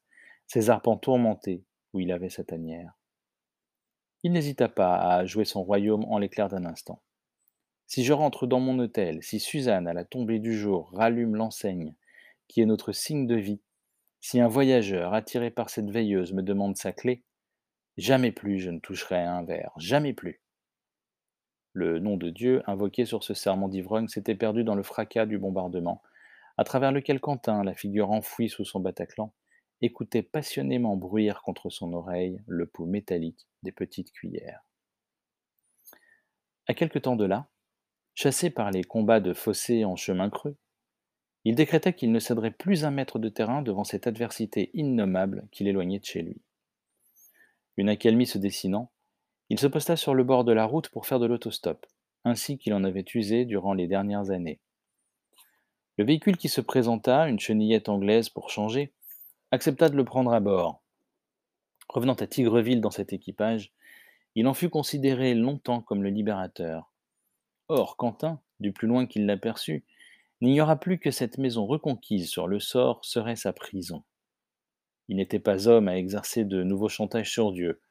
ses 0.47 0.69
arpents 0.69 0.97
tourmentés 0.97 1.63
où 1.93 1.99
il 1.99 2.11
avait 2.11 2.29
sa 2.29 2.43
tanière. 2.43 2.93
Il 4.23 4.31
n'hésita 4.31 4.69
pas 4.69 4.97
à 4.97 5.25
jouer 5.25 5.45
son 5.45 5.63
royaume 5.63 6.05
en 6.05 6.17
l'éclair 6.17 6.49
d'un 6.49 6.65
instant. 6.65 7.01
Si 7.87 8.03
je 8.03 8.13
rentre 8.13 8.47
dans 8.47 8.59
mon 8.59 8.79
hôtel, 8.79 9.21
si 9.21 9.39
Suzanne, 9.39 9.87
à 9.87 9.93
la 9.93 10.05
tombée 10.05 10.39
du 10.39 10.57
jour, 10.57 10.89
rallume 10.93 11.35
l'enseigne, 11.35 11.95
qui 12.47 12.61
est 12.61 12.65
notre 12.65 12.91
signe 12.91 13.27
de 13.27 13.35
vie, 13.35 13.61
si 14.21 14.39
un 14.39 14.47
voyageur 14.47 15.13
attiré 15.13 15.51
par 15.51 15.69
cette 15.69 15.91
veilleuse 15.91 16.33
me 16.33 16.41
demande 16.41 16.77
sa 16.77 16.91
clé, 16.91 17.23
jamais 17.97 18.31
plus 18.31 18.59
je 18.59 18.71
ne 18.71 18.79
toucherai 18.79 19.17
à 19.17 19.35
un 19.35 19.43
verre, 19.43 19.71
jamais 19.77 20.13
plus. 20.13 20.41
Le 21.73 21.99
nom 21.99 22.17
de 22.17 22.29
Dieu, 22.29 22.63
invoqué 22.65 23.05
sur 23.05 23.23
ce 23.23 23.33
serment 23.33 23.69
d'ivrogne, 23.69 24.07
s'était 24.07 24.35
perdu 24.35 24.63
dans 24.63 24.75
le 24.75 24.83
fracas 24.83 25.25
du 25.25 25.37
bombardement, 25.37 26.01
à 26.57 26.63
travers 26.63 26.91
lequel 26.91 27.19
Quentin, 27.19 27.63
la 27.63 27.75
figure 27.75 28.11
enfouie 28.11 28.49
sous 28.49 28.65
son 28.65 28.79
Bataclan, 28.79 29.33
écoutait 29.81 30.23
passionnément 30.23 30.95
bruire 30.95 31.41
contre 31.43 31.69
son 31.69 31.93
oreille 31.93 32.41
le 32.47 32.65
pouls 32.65 32.85
métallique 32.85 33.45
des 33.61 33.71
petites 33.71 34.11
cuillères. 34.11 34.63
À 36.67 36.73
quelque 36.73 36.97
temps 36.97 37.15
de 37.15 37.25
là, 37.25 37.47
chassé 38.15 38.49
par 38.49 38.71
les 38.71 38.83
combats 38.83 39.19
de 39.19 39.33
fossés 39.33 39.85
en 39.85 39.95
chemin 39.95 40.29
creux, 40.29 40.55
il 41.43 41.53
décréta 41.53 41.91
qu'il 41.91 42.11
ne 42.11 42.19
céderait 42.19 42.51
plus 42.51 42.85
un 42.85 42.91
mètre 42.91 43.19
de 43.19 43.29
terrain 43.29 43.61
devant 43.61 43.83
cette 43.83 44.07
adversité 44.07 44.71
innommable 44.73 45.47
qui 45.51 45.63
l'éloignait 45.63 45.99
de 45.99 46.05
chez 46.05 46.23
lui. 46.23 46.41
Une 47.77 47.89
accalmie 47.89 48.25
se 48.25 48.39
dessinant, 48.39 48.89
il 49.49 49.59
se 49.59 49.67
posta 49.67 49.95
sur 49.95 50.15
le 50.15 50.23
bord 50.23 50.43
de 50.43 50.53
la 50.53 50.65
route 50.65 50.89
pour 50.89 51.05
faire 51.05 51.19
de 51.19 51.27
l'autostop, 51.27 51.85
ainsi 52.23 52.57
qu'il 52.57 52.73
en 52.73 52.83
avait 52.83 53.05
usé 53.13 53.45
durant 53.45 53.73
les 53.73 53.85
dernières 53.85 54.31
années. 54.31 54.59
Le 55.97 56.05
véhicule 56.05 56.37
qui 56.37 56.49
se 56.49 56.61
présenta, 56.61 57.27
une 57.27 57.39
chenillette 57.39 57.89
anglaise 57.89 58.29
pour 58.29 58.49
changer, 58.49 58.91
accepta 59.51 59.89
de 59.89 59.95
le 59.95 60.03
prendre 60.03 60.33
à 60.33 60.39
bord. 60.39 60.81
Revenant 61.89 62.15
à 62.15 62.25
Tigreville 62.25 62.81
dans 62.81 62.91
cet 62.91 63.13
équipage, 63.13 63.71
il 64.33 64.47
en 64.47 64.53
fut 64.53 64.69
considéré 64.69 65.35
longtemps 65.35 65.81
comme 65.81 66.01
le 66.01 66.09
libérateur. 66.09 66.91
Or, 67.67 67.97
Quentin, 67.97 68.41
du 68.59 68.71
plus 68.71 68.87
loin 68.87 69.05
qu'il 69.05 69.25
l'aperçut, 69.25 69.85
N'ignora 70.41 70.75
plus 70.75 70.99
que 70.99 71.11
cette 71.11 71.37
maison 71.37 71.65
reconquise 71.65 72.29
sur 72.29 72.47
le 72.47 72.59
sort 72.59 73.05
serait 73.05 73.37
sa 73.37 73.53
prison. 73.53 74.03
Il 75.07 75.17
n'était 75.17 75.39
pas 75.39 75.67
homme 75.67 75.87
à 75.87 75.97
exercer 75.97 76.43
de 76.43 76.61
nouveaux 76.61 76.89
chantages 76.89 77.31
sur 77.31 77.51
Dieu. 77.51 77.81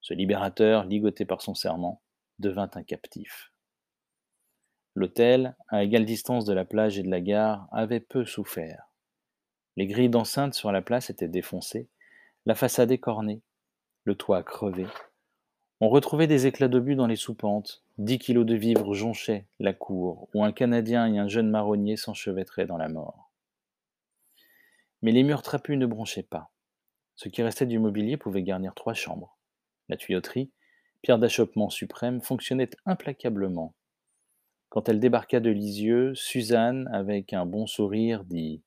Ce 0.00 0.12
libérateur, 0.12 0.84
ligoté 0.84 1.24
par 1.24 1.40
son 1.40 1.54
serment, 1.54 2.02
devint 2.38 2.70
un 2.74 2.82
captif. 2.82 3.52
L'hôtel, 4.94 5.56
à 5.68 5.82
égale 5.82 6.04
distance 6.04 6.44
de 6.44 6.52
la 6.52 6.64
plage 6.64 6.98
et 6.98 7.02
de 7.02 7.10
la 7.10 7.20
gare, 7.20 7.68
avait 7.72 8.00
peu 8.00 8.26
souffert. 8.26 8.90
Les 9.76 9.86
grilles 9.86 10.10
d'enceinte 10.10 10.54
sur 10.54 10.72
la 10.72 10.82
place 10.82 11.08
étaient 11.08 11.28
défoncées, 11.28 11.88
la 12.46 12.54
façade 12.54 12.90
écornée, 12.90 13.42
le 14.04 14.14
toit 14.14 14.42
crevé. 14.42 14.86
On 15.80 15.88
retrouvait 15.88 16.26
des 16.26 16.48
éclats 16.48 16.66
d'obus 16.66 16.96
dans 16.96 17.06
les 17.06 17.16
soupentes, 17.16 17.84
Dix 17.98 18.18
kilos 18.18 18.46
de 18.46 18.54
vivres 18.54 18.94
jonchaient 18.94 19.46
la 19.58 19.72
cour, 19.72 20.28
où 20.34 20.44
un 20.44 20.52
Canadien 20.52 21.12
et 21.12 21.18
un 21.18 21.26
jeune 21.28 21.50
marronnier 21.50 21.96
s'enchevêtraient 21.96 22.66
dans 22.66 22.76
la 22.76 22.88
mort. 22.88 23.32
Mais 25.02 25.12
les 25.12 25.22
murs 25.22 25.42
trapus 25.42 25.78
ne 25.78 25.86
bronchaient 25.86 26.24
pas. 26.24 26.50
Ce 27.14 27.28
qui 27.28 27.42
restait 27.42 27.66
du 27.66 27.78
mobilier 27.78 28.16
pouvait 28.16 28.42
garnir 28.42 28.74
trois 28.74 28.94
chambres. 28.94 29.36
La 29.88 29.96
tuyauterie, 29.96 30.50
pierre 31.02 31.18
d'achoppement 31.18 31.70
suprême, 31.70 32.20
fonctionnait 32.20 32.70
implacablement. 32.86 33.74
Quand 34.68 34.88
elle 34.88 35.00
débarqua 35.00 35.40
de 35.40 35.50
Lisieux, 35.50 36.14
Suzanne, 36.14 36.88
avec 36.92 37.32
un 37.32 37.46
bon 37.46 37.66
sourire, 37.66 38.24
dit 38.24 38.62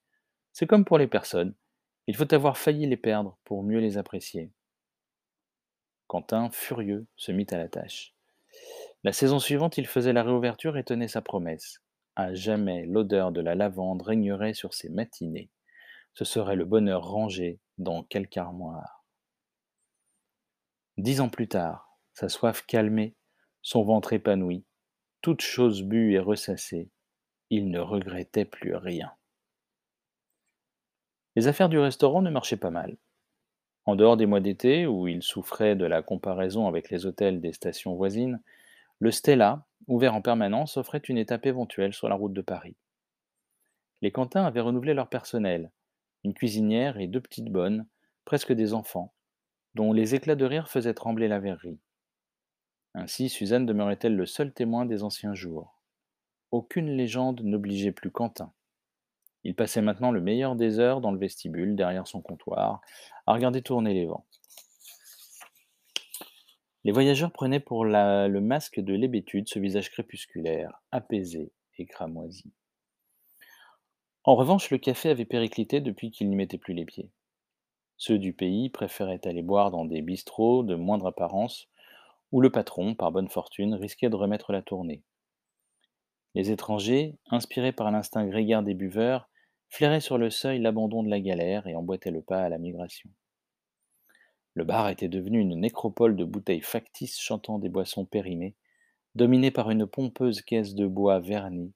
C'est 0.51 0.68
comme 0.68 0.86
pour 0.86 0.98
les 0.98 1.08
personnes, 1.08 1.56
il 2.08 2.15
faut 2.15 2.34
avoir 2.34 2.58
failli 2.58 2.86
les 2.86 2.98
perdre 2.98 3.38
pour 3.44 3.63
mieux 3.63 3.80
les 3.80 3.98
apprécier. 3.98 4.51
Quentin, 6.12 6.50
furieux, 6.51 7.08
se 7.15 7.32
mit 7.32 7.48
à 7.51 7.58
la 7.58 7.70
tâche. 7.70 8.13
La 9.06 9.13
saison 9.13 9.39
suivante, 9.39 9.77
il 9.77 9.88
faisait 9.88 10.12
la 10.12 10.24
réouverture 10.24 10.75
et 10.75 10.84
tenait 10.84 11.08
sa 11.08 11.22
promesse. 11.22 11.82
À 12.18 12.34
jamais 12.34 12.86
l'odeur 12.86 13.32
de 13.32 13.39
la 13.39 13.56
lavande 13.56 14.01
régnerait 14.01 14.53
sur 14.53 14.74
ses 14.74 14.89
matinées. 14.89 15.50
Ce 16.13 16.25
serait 16.25 16.58
le 16.58 16.65
bonheur 16.65 17.08
rangé 17.08 17.62
dans 17.77 18.03
quelque 18.03 18.38
armoire. 18.38 19.06
Dix 20.98 21.22
ans 21.22 21.30
plus 21.30 21.48
tard, 21.48 21.98
sa 22.13 22.27
soif 22.27 22.65
calmée, 22.65 23.15
son 23.62 23.86
ventre 23.86 24.12
épanoui, 24.12 24.65
toute 25.22 25.39
chose 25.39 25.82
bue 25.82 26.15
et 26.15 26.20
ressassée, 26.20 26.89
il 27.50 27.72
ne 27.72 27.80
regrettait 27.80 28.44
plus 28.44 28.75
rien. 28.75 29.13
Les 31.38 31.48
affaires 31.48 31.70
du 31.70 31.80
restaurant 31.80 32.22
ne 32.22 32.30
marchaient 32.30 32.58
pas 32.58 32.70
mal. 32.70 32.98
En 33.85 33.95
dehors 33.95 34.17
des 34.17 34.25
mois 34.25 34.39
d'été, 34.39 34.85
où 34.85 35.07
il 35.07 35.23
souffrait 35.23 35.75
de 35.75 35.85
la 35.85 36.01
comparaison 36.01 36.67
avec 36.67 36.89
les 36.89 37.05
hôtels 37.05 37.41
des 37.41 37.53
stations 37.53 37.95
voisines, 37.95 38.41
le 39.00 39.11
Stella, 39.11 39.65
ouvert 39.88 40.13
en 40.13 40.21
permanence, 40.21 40.77
offrait 40.77 41.00
une 41.00 41.17
étape 41.17 41.45
éventuelle 41.45 41.93
sur 41.93 42.07
la 42.07 42.15
route 42.15 42.33
de 42.33 42.41
Paris. 42.41 42.75
Les 44.01 44.11
Quentins 44.11 44.45
avaient 44.45 44.61
renouvelé 44.61 44.93
leur 44.93 45.09
personnel, 45.09 45.71
une 46.23 46.33
cuisinière 46.33 47.00
et 47.00 47.07
deux 47.07 47.21
petites 47.21 47.51
bonnes, 47.51 47.88
presque 48.25 48.53
des 48.53 48.73
enfants, 48.73 49.13
dont 49.73 49.93
les 49.93 50.13
éclats 50.15 50.35
de 50.35 50.45
rire 50.45 50.69
faisaient 50.69 50.93
trembler 50.93 51.27
la 51.27 51.39
verrerie. 51.39 51.79
Ainsi 52.93 53.29
Suzanne 53.29 53.65
demeurait-elle 53.65 54.15
le 54.15 54.25
seul 54.25 54.53
témoin 54.53 54.85
des 54.85 55.01
anciens 55.01 55.33
jours. 55.33 55.81
Aucune 56.51 56.89
légende 56.97 57.41
n'obligeait 57.41 57.91
plus 57.93 58.11
Quentin. 58.11 58.51
Il 59.43 59.55
passait 59.55 59.81
maintenant 59.81 60.12
le 60.12 60.21
meilleur 60.21 60.55
des 60.55 60.79
heures 60.79 61.01
dans 61.01 61.12
le 61.12 61.17
vestibule, 61.17 61.75
derrière 61.75 62.07
son 62.07 62.21
comptoir, 62.21 62.81
à 63.25 63.33
regarder 63.33 63.62
tourner 63.62 63.93
les 63.93 64.05
vents. 64.05 64.25
Les 66.83 66.91
voyageurs 66.91 67.31
prenaient 67.31 67.60
pour 67.60 67.86
le 67.86 68.39
masque 68.39 68.79
de 68.79 68.93
l'hébétude 68.93 69.48
ce 69.48 69.60
visage 69.60 69.91
crépusculaire, 69.91 70.81
apaisé 70.91 71.51
et 71.77 71.86
cramoisi. 71.86 72.51
En 74.24 74.36
revanche, 74.36 74.69
le 74.69 74.77
café 74.77 75.10
avait 75.10 75.25
périclité 75.25 75.81
depuis 75.81 76.12
qu'il 76.12 76.29
n'y 76.29 76.36
mettait 76.36 76.57
plus 76.57 76.74
les 76.74 76.86
pieds. 76.86 77.12
Ceux 77.98 78.19
du 78.19 78.33
pays 78.33 78.69
préféraient 78.69 79.27
aller 79.27 79.43
boire 79.43 79.71
dans 79.71 79.86
des 79.86 80.01
bistrots 80.01 80.63
de 80.63 80.75
moindre 80.75 81.07
apparence, 81.07 81.69
où 82.31 82.41
le 82.41 82.51
patron, 82.51 82.95
par 82.95 83.12
bonne 83.12 83.29
fortune, 83.29 83.75
risquait 83.75 84.10
de 84.10 84.15
remettre 84.15 84.53
la 84.53 84.62
tournée. 84.62 85.03
Les 86.33 86.50
étrangers, 86.50 87.17
inspirés 87.29 87.74
par 87.74 87.91
l'instinct 87.91 88.25
grégaire 88.25 88.63
des 88.63 88.74
buveurs, 88.74 89.29
flairaient 89.71 90.01
sur 90.01 90.17
le 90.17 90.29
seuil 90.29 90.59
l'abandon 90.59 91.01
de 91.01 91.09
la 91.09 91.21
galère 91.21 91.65
et 91.65 91.75
emboîtaient 91.75 92.11
le 92.11 92.21
pas 92.21 92.43
à 92.43 92.49
la 92.49 92.57
migration. 92.57 93.09
Le 94.53 94.65
bar 94.65 94.89
était 94.89 95.07
devenu 95.07 95.39
une 95.39 95.57
nécropole 95.57 96.17
de 96.17 96.25
bouteilles 96.25 96.61
factices 96.61 97.17
chantant 97.17 97.57
des 97.57 97.69
boissons 97.69 98.05
périmées, 98.05 98.53
dominée 99.15 99.49
par 99.49 99.71
une 99.71 99.87
pompeuse 99.87 100.41
caisse 100.41 100.75
de 100.75 100.85
bois 100.85 101.21
verni, 101.21 101.71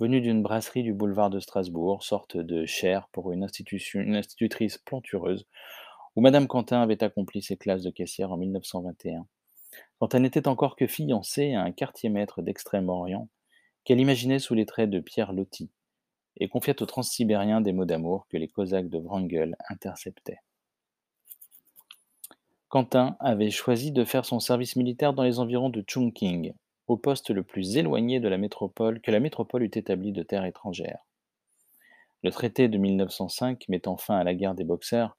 venue 0.00 0.22
d'une 0.22 0.42
brasserie 0.42 0.82
du 0.82 0.94
boulevard 0.94 1.28
de 1.28 1.38
Strasbourg, 1.38 2.02
sorte 2.02 2.38
de 2.38 2.64
chair 2.64 3.08
pour 3.12 3.30
une, 3.30 3.46
une 3.94 4.16
institutrice 4.16 4.78
plantureuse, 4.78 5.46
où 6.16 6.22
Madame 6.22 6.48
Quentin 6.48 6.80
avait 6.80 7.04
accompli 7.04 7.42
ses 7.42 7.58
classes 7.58 7.82
de 7.82 7.90
caissière 7.90 8.32
en 8.32 8.38
1921, 8.38 9.26
quand 9.98 10.14
elle 10.14 10.22
n'était 10.22 10.48
encore 10.48 10.76
que 10.76 10.86
fiancée 10.86 11.52
à 11.52 11.62
un 11.62 11.72
quartier-maître 11.72 12.40
d'Extrême-Orient, 12.40 13.28
qu'elle 13.84 14.00
imaginait 14.00 14.38
sous 14.38 14.54
les 14.54 14.64
traits 14.64 14.88
de 14.88 15.00
Pierre 15.00 15.34
Loti, 15.34 15.70
et 16.36 16.48
confiait 16.48 16.82
aux 16.82 16.86
transsibériens 16.86 17.60
des 17.60 17.72
mots 17.72 17.84
d'amour 17.84 18.26
que 18.28 18.36
les 18.36 18.48
Cosaques 18.48 18.88
de 18.88 18.98
Wrangel 18.98 19.56
interceptaient. 19.68 20.40
Quentin 22.68 23.16
avait 23.20 23.50
choisi 23.50 23.92
de 23.92 24.04
faire 24.04 24.24
son 24.24 24.40
service 24.40 24.74
militaire 24.74 25.12
dans 25.12 25.22
les 25.22 25.38
environs 25.38 25.70
de 25.70 25.84
Chungking, 25.86 26.54
au 26.88 26.96
poste 26.96 27.30
le 27.30 27.44
plus 27.44 27.76
éloigné 27.76 28.20
de 28.20 28.28
la 28.28 28.36
métropole 28.36 29.00
que 29.00 29.10
la 29.10 29.20
métropole 29.20 29.62
eût 29.62 29.70
établi 29.74 30.12
de 30.12 30.22
terre 30.22 30.44
étrangère. 30.44 31.06
Le 32.22 32.30
traité 32.30 32.68
de 32.68 32.78
1905, 32.78 33.68
mettant 33.68 33.96
fin 33.96 34.16
à 34.16 34.24
la 34.24 34.34
guerre 34.34 34.54
des 34.54 34.64
Boxers, 34.64 35.16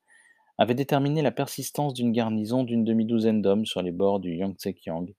avait 0.58 0.74
déterminé 0.74 1.22
la 1.22 1.32
persistance 1.32 1.94
d'une 1.94 2.12
garnison 2.12 2.64
d'une 2.64 2.84
demi-douzaine 2.84 3.42
d'hommes 3.42 3.66
sur 3.66 3.82
les 3.82 3.92
bords 3.92 4.20
du 4.20 4.36
Yangtze-Kiang, 4.36 5.14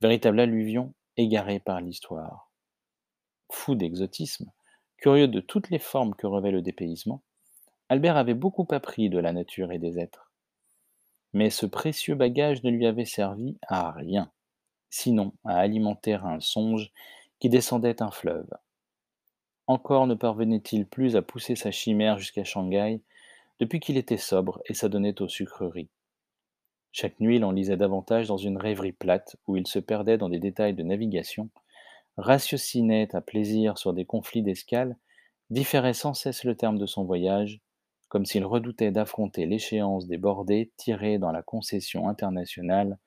véritable 0.00 0.40
alluvion 0.40 0.94
égarée 1.16 1.60
par 1.60 1.80
l'histoire. 1.80 2.50
Fou 3.50 3.74
d'exotisme, 3.74 4.50
curieux 4.98 5.28
de 5.28 5.40
toutes 5.40 5.70
les 5.70 5.78
formes 5.78 6.14
que 6.14 6.26
revêt 6.26 6.50
le 6.50 6.62
dépaysement, 6.62 7.22
Albert 7.88 8.16
avait 8.16 8.34
beaucoup 8.34 8.66
appris 8.70 9.08
de 9.08 9.18
la 9.18 9.32
nature 9.32 9.72
et 9.72 9.78
des 9.78 9.98
êtres. 9.98 10.30
Mais 11.32 11.50
ce 11.50 11.66
précieux 11.66 12.14
bagage 12.14 12.62
ne 12.62 12.70
lui 12.70 12.86
avait 12.86 13.04
servi 13.04 13.56
à 13.66 13.90
rien, 13.92 14.30
sinon 14.90 15.32
à 15.44 15.56
alimenter 15.56 16.14
un 16.14 16.40
songe 16.40 16.90
qui 17.38 17.48
descendait 17.48 18.02
un 18.02 18.10
fleuve. 18.10 18.48
Encore 19.66 20.06
ne 20.06 20.14
parvenait-il 20.14 20.86
plus 20.86 21.16
à 21.16 21.22
pousser 21.22 21.54
sa 21.54 21.70
chimère 21.70 22.18
jusqu'à 22.18 22.44
Shanghai 22.44 23.00
depuis 23.60 23.80
qu'il 23.80 23.96
était 23.96 24.16
sobre 24.16 24.60
et 24.66 24.74
s'adonnait 24.74 25.20
aux 25.20 25.28
sucreries. 25.28 25.90
Chaque 26.92 27.20
nuit, 27.20 27.36
il 27.36 27.44
en 27.44 27.52
lisait 27.52 27.76
davantage 27.76 28.28
dans 28.28 28.38
une 28.38 28.56
rêverie 28.56 28.92
plate 28.92 29.36
où 29.46 29.56
il 29.56 29.66
se 29.66 29.78
perdait 29.78 30.18
dans 30.18 30.28
des 30.28 30.38
détails 30.38 30.74
de 30.74 30.82
navigation, 30.82 31.50
ratiocinait 32.18 33.14
à 33.14 33.20
plaisir 33.20 33.78
sur 33.78 33.94
des 33.94 34.04
conflits 34.04 34.42
d'escale, 34.42 34.96
différait 35.50 35.94
sans 35.94 36.14
cesse 36.14 36.44
le 36.44 36.56
terme 36.56 36.78
de 36.78 36.86
son 36.86 37.04
voyage, 37.04 37.60
comme 38.08 38.26
s'il 38.26 38.44
redoutait 38.44 38.90
d'affronter 38.90 39.46
l'échéance 39.46 40.06
des 40.06 40.18
bordées 40.18 40.72
tirées 40.76 41.18
dans 41.18 41.30
la 41.30 41.42
concession 41.42 42.08
internationale, 42.08 42.98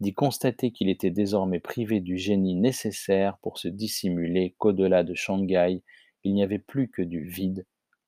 d'y 0.00 0.14
constater 0.14 0.72
qu'il 0.72 0.88
était 0.88 1.10
désormais 1.10 1.60
privé 1.60 2.00
du 2.00 2.16
génie 2.16 2.54
nécessaire 2.54 3.38
pour 3.38 3.58
se 3.58 3.68
dissimuler 3.68 4.54
qu'au-delà 4.58 5.04
de 5.04 5.14
Shanghai, 5.14 5.82
il 6.24 6.34
n'y 6.34 6.42
avait 6.42 6.58
plus 6.58 6.88
que 6.88 7.02
du 7.02 7.24
vide, 7.24 7.66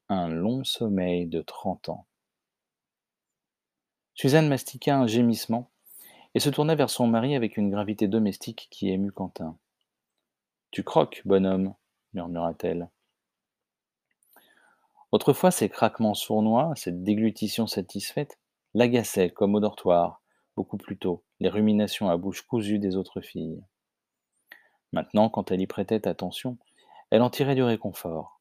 un 0.08 0.28
long 0.28 0.64
sommeil 0.64 1.26
de 1.26 1.40
trente 1.40 1.88
ans. 1.88 2.06
Suzanne 4.14 4.49
mastiqua 4.49 4.96
un 4.96 5.06
gémissement 5.06 5.70
et 6.34 6.40
se 6.40 6.50
tourna 6.50 6.75
vers 6.75 6.90
son 6.90 7.06
mari 7.06 7.34
avec 7.34 7.56
une 7.56 7.70
gravité 7.70 8.06
domestique 8.06 8.68
qui 8.70 8.90
émut 8.90 9.12
Quentin. 9.12 9.56
Tu 10.75 10.83
croques, 10.83 11.23
bonhomme, 11.25 11.73
murmura-t-elle. 12.14 12.90
Autrefois, 15.12 15.52
ces 15.52 15.69
craquements 15.69 16.14
sournois, 16.14 16.73
cette 16.75 17.04
déglutition 17.04 17.69
satisfaite, 17.69 18.40
l'agaçaient 18.75 19.31
comme 19.31 19.54
au 19.54 19.61
dortoir, 19.61 20.21
beaucoup 20.57 20.76
plus 20.76 20.99
tôt, 20.99 21.23
les 21.38 21.49
ruminations 21.49 22.11
à 22.11 22.16
bouche 22.16 22.43
cousue 22.43 22.81
des 22.81 22.97
autres 22.97 23.21
filles. 23.21 23.62
Maintenant, 24.90 25.31
quand 25.31 25.52
elle 25.52 25.61
y 25.61 25.69
prêtait 25.69 26.09
attention, 26.09 26.59
elle 27.11 27.23
en 27.23 27.31
tirait 27.31 27.54
du 27.54 27.62
réconfort. 27.62 28.40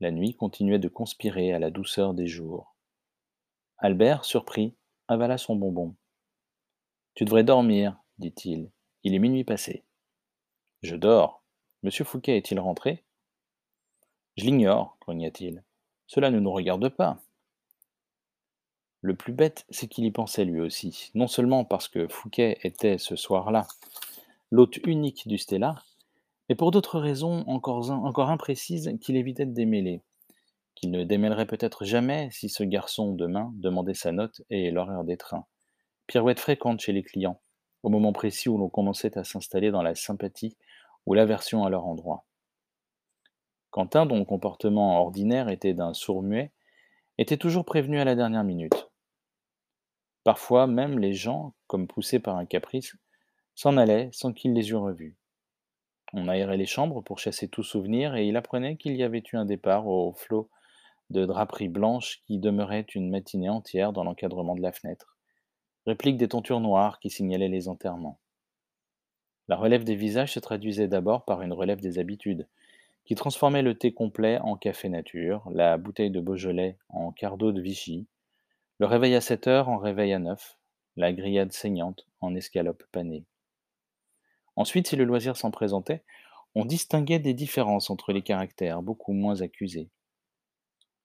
La 0.00 0.10
nuit 0.10 0.34
continuait 0.34 0.80
de 0.80 0.88
conspirer 0.88 1.52
à 1.52 1.60
la 1.60 1.70
douceur 1.70 2.12
des 2.12 2.26
jours. 2.26 2.74
Albert, 3.78 4.24
surpris, 4.24 4.74
avala 5.06 5.38
son 5.38 5.54
bonbon. 5.54 5.94
Tu 7.14 7.24
devrais 7.24 7.44
dormir, 7.44 8.02
dit-il. 8.18 8.72
Il 9.04 9.14
est 9.14 9.20
minuit 9.20 9.44
passé. 9.44 9.84
Je 10.82 10.96
dors. 10.96 11.41
Monsieur 11.82 12.04
Fouquet 12.04 12.36
est-il 12.36 12.60
rentré? 12.60 13.02
Je 14.36 14.44
l'ignore, 14.44 14.96
grogna-t-il. 15.00 15.64
Cela 16.06 16.30
ne 16.30 16.38
nous 16.38 16.52
regarde 16.52 16.88
pas. 16.88 17.18
Le 19.00 19.16
plus 19.16 19.32
bête, 19.32 19.66
c'est 19.68 19.88
qu'il 19.88 20.04
y 20.04 20.10
pensait 20.12 20.44
lui 20.44 20.60
aussi, 20.60 21.10
non 21.14 21.26
seulement 21.26 21.64
parce 21.64 21.88
que 21.88 22.06
Fouquet 22.06 22.58
était 22.62 22.98
ce 22.98 23.16
soir-là 23.16 23.66
l'hôte 24.52 24.76
unique 24.86 25.26
du 25.26 25.38
Stella, 25.38 25.82
mais 26.48 26.54
pour 26.54 26.70
d'autres 26.70 27.00
raisons 27.00 27.42
encore, 27.48 27.90
encore 27.90 28.30
imprécises 28.30 28.94
qu'il 29.00 29.16
évitait 29.16 29.46
de 29.46 29.54
démêler, 29.54 30.02
qu'il 30.76 30.90
ne 30.90 31.02
démêlerait 31.02 31.46
peut-être 31.46 31.84
jamais 31.84 32.28
si 32.30 32.50
ce 32.50 32.62
garçon 32.62 33.12
demain 33.12 33.50
demandait 33.56 33.94
sa 33.94 34.12
note 34.12 34.42
et 34.50 34.70
l'horaire 34.70 35.04
des 35.04 35.16
trains. 35.16 35.46
Pirouette 36.06 36.38
fréquente 36.38 36.80
chez 36.80 36.92
les 36.92 37.02
clients, 37.02 37.40
au 37.82 37.88
moment 37.88 38.12
précis 38.12 38.50
où 38.50 38.58
l'on 38.58 38.68
commençait 38.68 39.16
à 39.16 39.24
s'installer 39.24 39.70
dans 39.70 39.82
la 39.82 39.94
sympathie 39.94 40.54
ou 41.06 41.14
l'aversion 41.14 41.64
à 41.64 41.70
leur 41.70 41.86
endroit. 41.86 42.24
Quentin, 43.70 44.06
dont 44.06 44.18
le 44.18 44.24
comportement 44.24 45.00
ordinaire 45.00 45.48
était 45.48 45.74
d'un 45.74 45.94
sourd-muet, 45.94 46.52
était 47.18 47.36
toujours 47.36 47.64
prévenu 47.64 47.98
à 48.00 48.04
la 48.04 48.14
dernière 48.14 48.44
minute. 48.44 48.90
Parfois 50.24 50.66
même 50.66 50.98
les 50.98 51.14
gens, 51.14 51.54
comme 51.66 51.88
poussés 51.88 52.20
par 52.20 52.36
un 52.36 52.46
caprice, 52.46 52.96
s'en 53.54 53.76
allaient 53.76 54.10
sans 54.12 54.32
qu'il 54.32 54.52
les 54.52 54.70
eût 54.70 54.76
revus. 54.76 55.16
On 56.12 56.28
aérait 56.28 56.56
les 56.58 56.66
chambres 56.66 57.02
pour 57.02 57.18
chasser 57.18 57.48
tout 57.48 57.62
souvenir 57.62 58.14
et 58.14 58.26
il 58.26 58.36
apprenait 58.36 58.76
qu'il 58.76 58.96
y 58.96 59.02
avait 59.02 59.22
eu 59.32 59.36
un 59.36 59.46
départ 59.46 59.86
au 59.86 60.12
flot 60.12 60.50
de 61.10 61.26
draperies 61.26 61.68
blanches 61.68 62.22
qui 62.26 62.38
demeurait 62.38 62.86
une 62.94 63.10
matinée 63.10 63.48
entière 63.48 63.92
dans 63.92 64.04
l'encadrement 64.04 64.54
de 64.54 64.62
la 64.62 64.72
fenêtre. 64.72 65.16
Réplique 65.86 66.16
des 66.16 66.28
tontures 66.28 66.60
noires 66.60 67.00
qui 67.00 67.10
signalaient 67.10 67.48
les 67.48 67.68
enterrements. 67.68 68.20
La 69.52 69.58
relève 69.58 69.84
des 69.84 69.96
visages 69.96 70.32
se 70.32 70.40
traduisait 70.40 70.88
d'abord 70.88 71.26
par 71.26 71.42
une 71.42 71.52
relève 71.52 71.82
des 71.82 71.98
habitudes, 71.98 72.48
qui 73.04 73.14
transformait 73.14 73.60
le 73.60 73.76
thé 73.76 73.92
complet 73.92 74.38
en 74.38 74.56
café 74.56 74.88
nature, 74.88 75.46
la 75.52 75.76
bouteille 75.76 76.10
de 76.10 76.22
Beaujolais 76.22 76.78
en 76.88 77.12
d'eau 77.36 77.52
de 77.52 77.60
Vichy, 77.60 78.06
le 78.78 78.86
réveil 78.86 79.14
à 79.14 79.20
7 79.20 79.48
heures 79.48 79.68
en 79.68 79.76
réveil 79.76 80.14
à 80.14 80.18
9, 80.18 80.56
la 80.96 81.12
grillade 81.12 81.52
saignante 81.52 82.06
en 82.22 82.34
escalope 82.34 82.82
panée. 82.92 83.26
Ensuite, 84.56 84.86
si 84.86 84.96
le 84.96 85.04
loisir 85.04 85.36
s'en 85.36 85.50
présentait, 85.50 86.02
on 86.54 86.64
distinguait 86.64 87.18
des 87.18 87.34
différences 87.34 87.90
entre 87.90 88.14
les 88.14 88.22
caractères, 88.22 88.80
beaucoup 88.80 89.12
moins 89.12 89.42
accusés. 89.42 89.90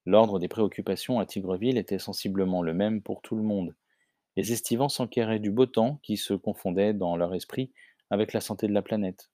L'ordre 0.06 0.38
des 0.38 0.48
préoccupations 0.48 1.20
à 1.20 1.26
Tigreville 1.26 1.76
était 1.76 1.98
sensiblement 1.98 2.62
le 2.62 2.72
même 2.72 3.02
pour 3.02 3.20
tout 3.20 3.36
le 3.36 3.42
monde. 3.42 3.74
Les 4.36 4.52
estivants 4.52 4.88
s'enquéraient 4.88 5.38
du 5.38 5.50
beau 5.50 5.66
temps 5.66 6.00
qui 6.02 6.16
se 6.16 6.32
confondait 6.32 6.94
dans 6.94 7.14
leur 7.14 7.34
esprit 7.34 7.72
avec 8.10 8.32
la 8.32 8.40
santé 8.40 8.66
de 8.66 8.72
la 8.72 8.82
planète. 8.82 9.30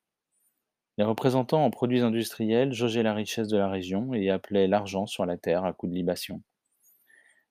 Les 0.96 1.04
représentants 1.04 1.64
en 1.64 1.70
produits 1.70 2.00
industriels 2.00 2.72
jaugeaient 2.72 3.02
la 3.02 3.14
richesse 3.14 3.48
de 3.48 3.56
la 3.56 3.68
région 3.68 4.14
et 4.14 4.30
appelaient 4.30 4.68
l'argent 4.68 5.06
sur 5.06 5.26
la 5.26 5.36
terre 5.36 5.64
à 5.64 5.72
coups 5.72 5.90
de 5.90 5.96
libation. 5.96 6.42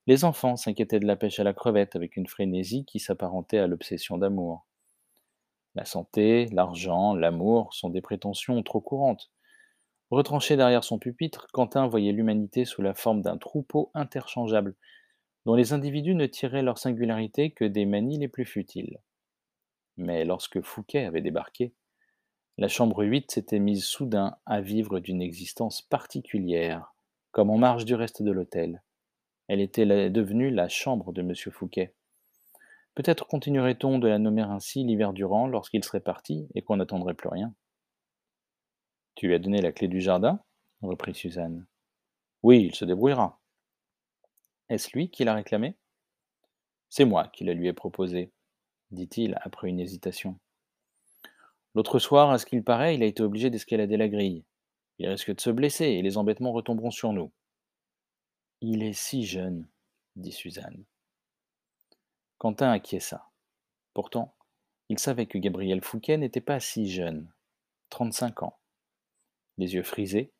Les 0.07 0.25
enfants 0.25 0.55
s'inquiétaient 0.55 0.99
de 0.99 1.07
la 1.07 1.15
pêche 1.15 1.39
à 1.39 1.43
la 1.43 1.53
crevette 1.53 1.95
avec 1.95 2.17
une 2.17 2.27
frénésie 2.27 2.86
qui 2.86 2.99
s'apparentait 2.99 3.57
à 3.57 3.67
l'obsession 3.67 4.17
d'amour. 4.17 4.65
La 5.75 5.86
santé, 5.86 6.45
l'argent, 6.51 7.15
l'amour 7.15 7.73
sont 7.73 7.89
des 7.89 8.01
prétentions 8.01 8.62
trop 8.63 8.81
courantes. 8.81 9.31
Retranché 10.12 10.55
derrière 10.55 10.83
son 10.83 10.99
pupitre, 10.99 11.47
Quentin 11.51 11.88
voyait 11.88 12.12
l'humanité 12.12 12.65
sous 12.65 12.81
la 12.81 12.93
forme 12.93 13.21
d'un 13.21 13.38
troupeau 13.38 13.91
interchangeable, 13.93 14.75
dont 15.45 15.55
les 15.55 15.73
individus 15.73 16.15
ne 16.15 16.27
tiraient 16.27 16.62
leur 16.62 16.77
singularité 16.77 17.51
que 17.51 17.65
des 17.65 17.86
manies 17.86 18.19
les 18.19 18.27
plus 18.27 18.45
futiles. 18.45 18.99
Mais 19.97 20.25
lorsque 20.25 20.62
Fouquet 20.62 21.06
avait 21.06 21.21
débarqué, 21.21 21.73
la 22.58 22.67
chambre 22.67 23.03
8 23.03 23.32
s'était 23.32 23.60
mise 23.60 23.84
soudain 23.84 24.38
à 24.45 24.62
vivre 24.62 24.99
d'une 24.99 25.21
existence 25.21 25.82
particulière, 25.82 26.93
comme 27.32 27.49
en 27.49 27.58
marge 27.58 27.86
du 27.86 27.95
reste 27.95 28.21
de 28.21 28.32
l'hôtel. 28.32 28.84
Elle 29.47 29.60
était 29.60 29.86
devenue 30.10 30.51
la 30.51 30.69
chambre 30.69 31.12
de 31.13 31.21
M. 31.21 31.34
Fouquet. 31.51 31.93
Peut-être 32.95 33.25
continuerait-on 33.25 33.97
de 33.97 34.08
la 34.08 34.19
nommer 34.19 34.43
ainsi 34.43 34.84
l'hiver 34.84 35.13
durant 35.13 35.47
lorsqu'il 35.47 35.84
serait 35.84 35.99
parti 35.99 36.47
et 36.53 36.62
qu'on 36.62 36.77
n'attendrait 36.77 37.15
plus 37.15 37.29
rien. 37.29 37.53
Tu 39.15 39.27
lui 39.27 39.34
as 39.34 39.39
donné 39.39 39.62
la 39.62 39.71
clé 39.71 39.88
du 39.88 39.99
jardin? 39.99 40.39
reprit 40.82 41.15
Suzanne. 41.15 41.65
Oui, 42.43 42.63
il 42.63 42.75
se 42.75 42.86
débrouillera. 42.86 43.39
Est-ce 44.69 44.89
lui 44.93 45.10
qui 45.10 45.23
l'a 45.23 45.34
réclamé 45.34 45.75
C'est 46.89 47.06
moi 47.06 47.29
qui 47.29 47.45
la 47.45 47.53
lui 47.53 47.67
ai 47.67 47.73
proposé, 47.73 48.32
dit-il 48.93 49.38
après 49.41 49.69
une 49.69 49.79
hésitation. 49.79 50.38
L'autre 51.75 51.99
soir, 51.99 52.32
à 52.32 52.38
ce 52.38 52.45
qu'il 52.45 52.63
paraît, 52.63 52.95
il 52.95 53.03
a 53.03 53.08
été 53.08 53.23
obligé 53.23 53.49
d'escalader 53.49 53.97
la 53.97 54.10
grille. 54.10 54.43
Il 54.99 55.08
risque 55.08 55.34
de 55.34 55.41
se 55.41 55.49
blesser 55.49 55.86
et 55.86 56.01
les 56.01 56.17
embêtements 56.17 56.51
retomberont 56.51 56.91
sur 56.91 57.13
nous. 57.13 57.32
Il 58.62 58.84
est 58.84 58.93
si 58.93 59.25
jeune, 59.25 59.67
dit 60.15 60.32
Suzanne. 60.32 60.84
Quentin 62.38 62.71
acquiesça. 62.71 63.29
Pourtant, 63.93 64.36
il 64.89 64.99
savait 64.99 65.25
que 65.25 65.38
Gabriel 65.38 65.82
Fouquet 65.82 66.17
n'était 66.17 66.41
pas 66.41 66.60
si 66.60 66.89
jeune, 66.89 67.32
trente-cinq 67.89 68.43
ans. 68.43 68.58
Les 69.58 69.73
yeux 69.73 69.84
frisés, 69.84 70.32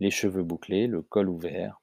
les 0.00 0.10
cheveux 0.10 0.42
bouclés, 0.42 0.86
le 0.86 1.02
col 1.02 1.28
ouvert, 1.28 1.80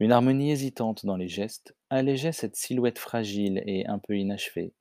une 0.00 0.12
harmonie 0.12 0.50
hésitante 0.50 1.06
dans 1.06 1.16
les 1.16 1.28
gestes 1.28 1.76
allégeait 1.88 2.32
cette 2.32 2.56
silhouette 2.56 2.98
fragile 2.98 3.62
et 3.66 3.86
un 3.86 3.98
peu 3.98 4.18
inachevée. 4.18 4.72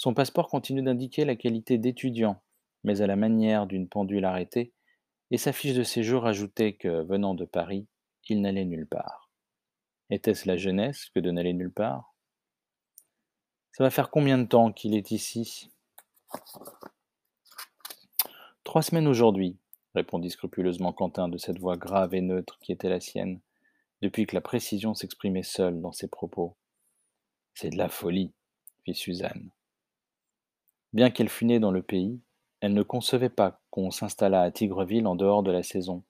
Son 0.00 0.14
passeport 0.14 0.48
continuait 0.48 0.80
d'indiquer 0.80 1.26
la 1.26 1.36
qualité 1.36 1.76
d'étudiant, 1.76 2.40
mais 2.84 3.02
à 3.02 3.06
la 3.06 3.16
manière 3.16 3.66
d'une 3.66 3.86
pendule 3.86 4.24
arrêtée, 4.24 4.72
et 5.30 5.36
sa 5.36 5.52
fiche 5.52 5.74
de 5.74 5.82
séjour 5.82 6.24
ajoutait 6.24 6.72
que, 6.72 7.02
venant 7.02 7.34
de 7.34 7.44
Paris, 7.44 7.86
il 8.26 8.40
n'allait 8.40 8.64
nulle 8.64 8.86
part. 8.86 9.28
Était-ce 10.08 10.48
la 10.48 10.56
jeunesse 10.56 11.10
que 11.14 11.20
de 11.20 11.30
n'aller 11.30 11.52
nulle 11.52 11.70
part? 11.70 12.14
Ça 13.72 13.84
va 13.84 13.90
faire 13.90 14.08
combien 14.08 14.38
de 14.38 14.46
temps 14.46 14.72
qu'il 14.72 14.94
est 14.94 15.10
ici? 15.10 15.70
Trois 18.64 18.80
semaines 18.80 19.06
aujourd'hui, 19.06 19.58
répondit 19.94 20.30
scrupuleusement 20.30 20.94
Quentin 20.94 21.28
de 21.28 21.36
cette 21.36 21.58
voix 21.58 21.76
grave 21.76 22.14
et 22.14 22.22
neutre 22.22 22.58
qui 22.60 22.72
était 22.72 22.88
la 22.88 23.00
sienne, 23.00 23.38
depuis 24.00 24.24
que 24.24 24.34
la 24.34 24.40
précision 24.40 24.94
s'exprimait 24.94 25.42
seule 25.42 25.82
dans 25.82 25.92
ses 25.92 26.08
propos. 26.08 26.56
C'est 27.52 27.68
de 27.68 27.76
la 27.76 27.90
folie, 27.90 28.32
fit 28.86 28.94
Suzanne. 28.94 29.50
Bien 30.92 31.10
qu'elle 31.10 31.28
fût 31.28 31.44
née 31.44 31.60
dans 31.60 31.70
le 31.70 31.82
pays, 31.82 32.20
elle 32.60 32.74
ne 32.74 32.82
concevait 32.82 33.28
pas 33.30 33.60
qu'on 33.70 33.90
s'installât 33.90 34.42
à 34.42 34.50
Tigreville 34.50 35.06
en 35.06 35.14
dehors 35.14 35.42
de 35.42 35.52
la 35.52 35.62
saison. 35.62 36.02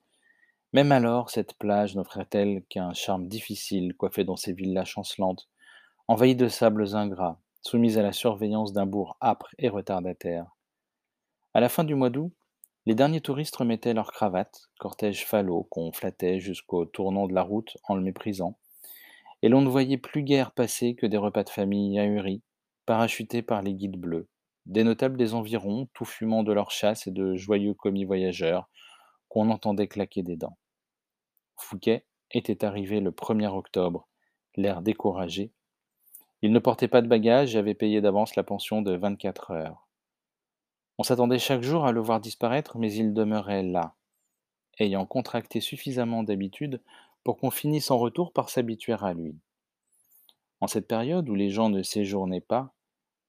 Même 0.73 0.91
alors, 0.91 1.29
cette 1.29 1.53
plage 1.53 1.95
n'offrait-elle 1.95 2.63
qu'un 2.69 2.93
charme 2.93 3.27
difficile, 3.27 3.93
coiffé 3.95 4.23
dans 4.23 4.37
ces 4.37 4.53
villas 4.53 4.85
chancelantes, 4.85 5.49
envahies 6.07 6.35
de 6.35 6.47
sables 6.47 6.95
ingrats, 6.95 7.39
soumises 7.61 7.97
à 7.97 8.01
la 8.01 8.11
surveillance 8.11 8.73
d'un 8.73 8.85
bourg 8.85 9.17
âpre 9.21 9.53
et 9.59 9.69
retardataire. 9.69 10.47
À 11.53 11.59
la 11.59 11.69
fin 11.69 11.83
du 11.83 11.93
mois 11.93 12.09
d'août, 12.09 12.33
les 12.87 12.95
derniers 12.95 13.21
touristes 13.21 13.55
remettaient 13.55 13.93
leurs 13.93 14.11
cravates, 14.11 14.69
cortège 14.79 15.25
falot 15.25 15.67
qu'on 15.69 15.91
flattait 15.91 16.39
jusqu'au 16.39 16.85
tournant 16.85 17.27
de 17.27 17.33
la 17.33 17.43
route 17.43 17.77
en 17.83 17.95
le 17.95 18.01
méprisant, 18.01 18.57
et 19.43 19.49
l'on 19.49 19.61
ne 19.61 19.69
voyait 19.69 19.97
plus 19.97 20.23
guère 20.23 20.51
passer 20.51 20.95
que 20.95 21.05
des 21.05 21.17
repas 21.17 21.43
de 21.43 21.49
famille 21.49 21.99
ahuris, 21.99 22.41
parachutés 22.87 23.43
par 23.43 23.61
les 23.61 23.75
guides 23.75 23.99
bleus, 23.99 24.27
des 24.65 24.83
notables 24.83 25.17
des 25.17 25.33
environs, 25.33 25.87
tout 25.93 26.05
fumant 26.05 26.43
de 26.43 26.53
leur 26.53 26.71
chasse 26.71 27.07
et 27.07 27.11
de 27.11 27.35
joyeux 27.35 27.73
commis 27.73 28.05
voyageurs, 28.05 28.69
qu'on 29.29 29.49
entendait 29.49 29.87
claquer 29.87 30.23
des 30.23 30.35
dents. 30.35 30.57
Fouquet 31.55 32.05
était 32.31 32.65
arrivé 32.65 32.99
le 32.99 33.11
1er 33.11 33.47
octobre, 33.47 34.07
l'air 34.55 34.81
découragé. 34.81 35.51
Il 36.41 36.51
ne 36.51 36.59
portait 36.59 36.87
pas 36.87 37.01
de 37.01 37.07
bagages 37.07 37.55
et 37.55 37.59
avait 37.59 37.75
payé 37.75 38.01
d'avance 38.01 38.35
la 38.35 38.43
pension 38.43 38.81
de 38.81 38.95
24 38.95 39.51
heures. 39.51 39.87
On 40.97 41.03
s'attendait 41.03 41.39
chaque 41.39 41.61
jour 41.61 41.85
à 41.85 41.91
le 41.91 42.01
voir 42.01 42.19
disparaître, 42.19 42.77
mais 42.77 42.93
il 42.93 43.13
demeurait 43.13 43.63
là, 43.63 43.95
ayant 44.79 45.05
contracté 45.05 45.59
suffisamment 45.61 46.23
d'habitude 46.23 46.81
pour 47.23 47.37
qu'on 47.37 47.51
finisse 47.51 47.91
en 47.91 47.97
retour 47.97 48.33
par 48.33 48.49
s'habituer 48.49 48.95
à 48.99 49.13
lui. 49.13 49.35
En 50.59 50.67
cette 50.67 50.87
période 50.87 51.27
où 51.29 51.35
les 51.35 51.49
gens 51.49 51.69
ne 51.69 51.83
séjournaient 51.83 52.41
pas, 52.41 52.73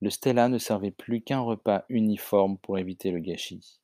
le 0.03 0.11
Stella 0.11 0.49
ne 0.49 0.59
servait 0.59 0.91
plus 0.91 1.23
qu'un 1.23 1.39
repas 1.39 1.85
uniforme 1.89 2.59
pour 2.59 2.77
éviter 2.77 3.13
le 3.13 3.21
gâchis. 3.21 3.79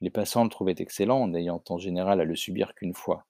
Les 0.00 0.08
passants 0.08 0.44
le 0.44 0.48
trouvaient 0.48 0.76
excellent, 0.78 1.26
n'ayant 1.26 1.60
en 1.70 1.76
général 1.76 2.20
à 2.20 2.24
le 2.24 2.36
subir 2.36 2.72
qu'une 2.76 2.94
fois. 2.94 3.26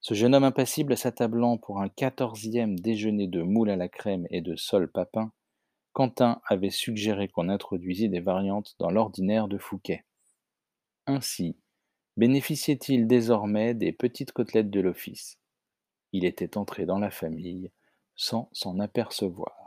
Ce 0.00 0.12
jeune 0.14 0.34
homme 0.34 0.42
impassible 0.42 0.96
s'attablant 0.96 1.56
pour 1.56 1.80
un 1.80 1.88
quatorzième 1.88 2.76
déjeuner 2.76 3.28
de 3.28 3.42
moules 3.42 3.70
à 3.70 3.76
la 3.76 3.88
crème 3.88 4.26
et 4.30 4.40
de 4.40 4.56
sol 4.56 4.90
papin, 4.90 5.30
Quentin 5.92 6.40
avait 6.48 6.70
suggéré 6.70 7.28
qu'on 7.28 7.48
introduisît 7.48 8.08
des 8.08 8.18
variantes 8.18 8.74
dans 8.80 8.90
l'ordinaire 8.90 9.46
de 9.46 9.56
Fouquet. 9.56 10.04
Ainsi, 11.06 11.56
bénéficiait-il 12.16 13.06
désormais 13.06 13.74
des 13.74 13.92
petites 13.92 14.32
côtelettes 14.32 14.70
de 14.70 14.80
l'office? 14.80 15.38
Il 16.10 16.24
était 16.24 16.58
entré 16.58 16.86
dans 16.86 16.98
la 16.98 17.12
famille 17.12 17.70
sans 18.16 18.48
s'en 18.50 18.80
apercevoir. 18.80 19.63